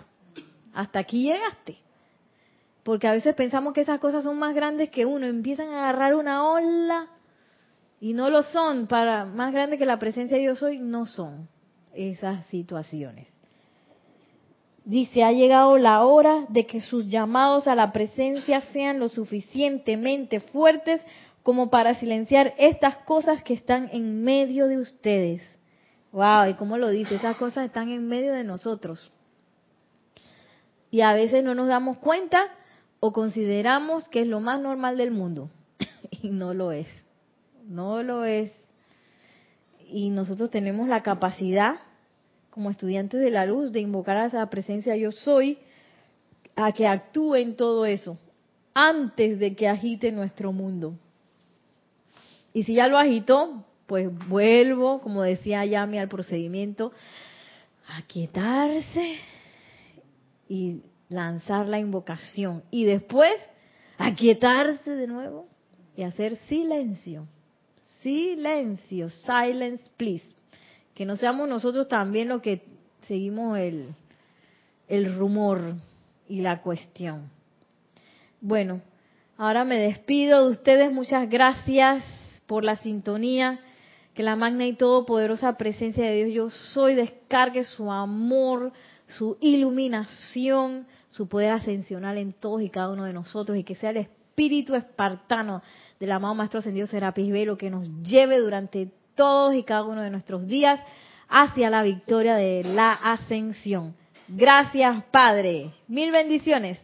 [0.72, 1.77] Hasta aquí llegaste.
[2.85, 6.14] Porque a veces pensamos que esas cosas son más grandes que uno, empiezan a agarrar
[6.14, 7.09] una ola
[8.01, 11.49] y no lo son, para más grande que la presencia de Dios hoy, no son
[11.97, 13.28] esas situaciones.
[14.84, 20.40] Dice, ha llegado la hora de que sus llamados a la presencia sean lo suficientemente
[20.40, 21.05] fuertes
[21.42, 25.42] como para silenciar estas cosas que están en medio de ustedes.
[26.12, 29.11] Wow, y cómo lo dice, esas cosas están en medio de nosotros.
[30.90, 32.45] Y a veces no nos damos cuenta
[33.01, 35.51] o consideramos que es lo más normal del mundo.
[36.11, 36.88] y no lo es
[37.68, 38.53] no lo es.
[39.95, 41.76] Y nosotros tenemos la capacidad,
[42.51, 45.57] como estudiantes de la luz, de invocar a esa presencia yo soy,
[46.57, 48.18] a que actúe en todo eso,
[48.74, 50.99] antes de que agite nuestro mundo.
[52.53, 56.90] Y si ya lo agitó, pues vuelvo, como decía Yami, al procedimiento,
[57.86, 59.14] a quietarse
[60.49, 62.64] y lanzar la invocación.
[62.72, 63.34] Y después,
[63.99, 65.47] aquietarse de nuevo
[65.97, 67.28] y hacer silencio
[68.05, 70.24] silencio, silence please.
[70.94, 72.62] Que no seamos nosotros también los que
[73.09, 73.88] seguimos el,
[74.86, 75.74] el rumor
[76.28, 77.30] y la cuestión.
[78.40, 78.82] Bueno,
[79.36, 80.92] ahora me despido de ustedes.
[80.92, 82.05] Muchas gracias
[82.46, 83.59] por la sintonía.
[84.12, 88.72] Que la magna y todopoderosa presencia de Dios yo soy descargue su amor,
[89.09, 93.90] su iluminación, su poder ascensional en todos y cada uno de nosotros y que sea
[93.90, 93.96] el
[94.35, 95.62] espíritu espartano
[96.01, 100.11] del amado Maestro Ascendido Serapis Velo que nos lleve durante todos y cada uno de
[100.11, 100.80] nuestros días
[101.28, 103.95] hacia la victoria de la ascensión.
[104.26, 105.70] Gracias, Padre.
[105.87, 106.80] Mil bendiciones.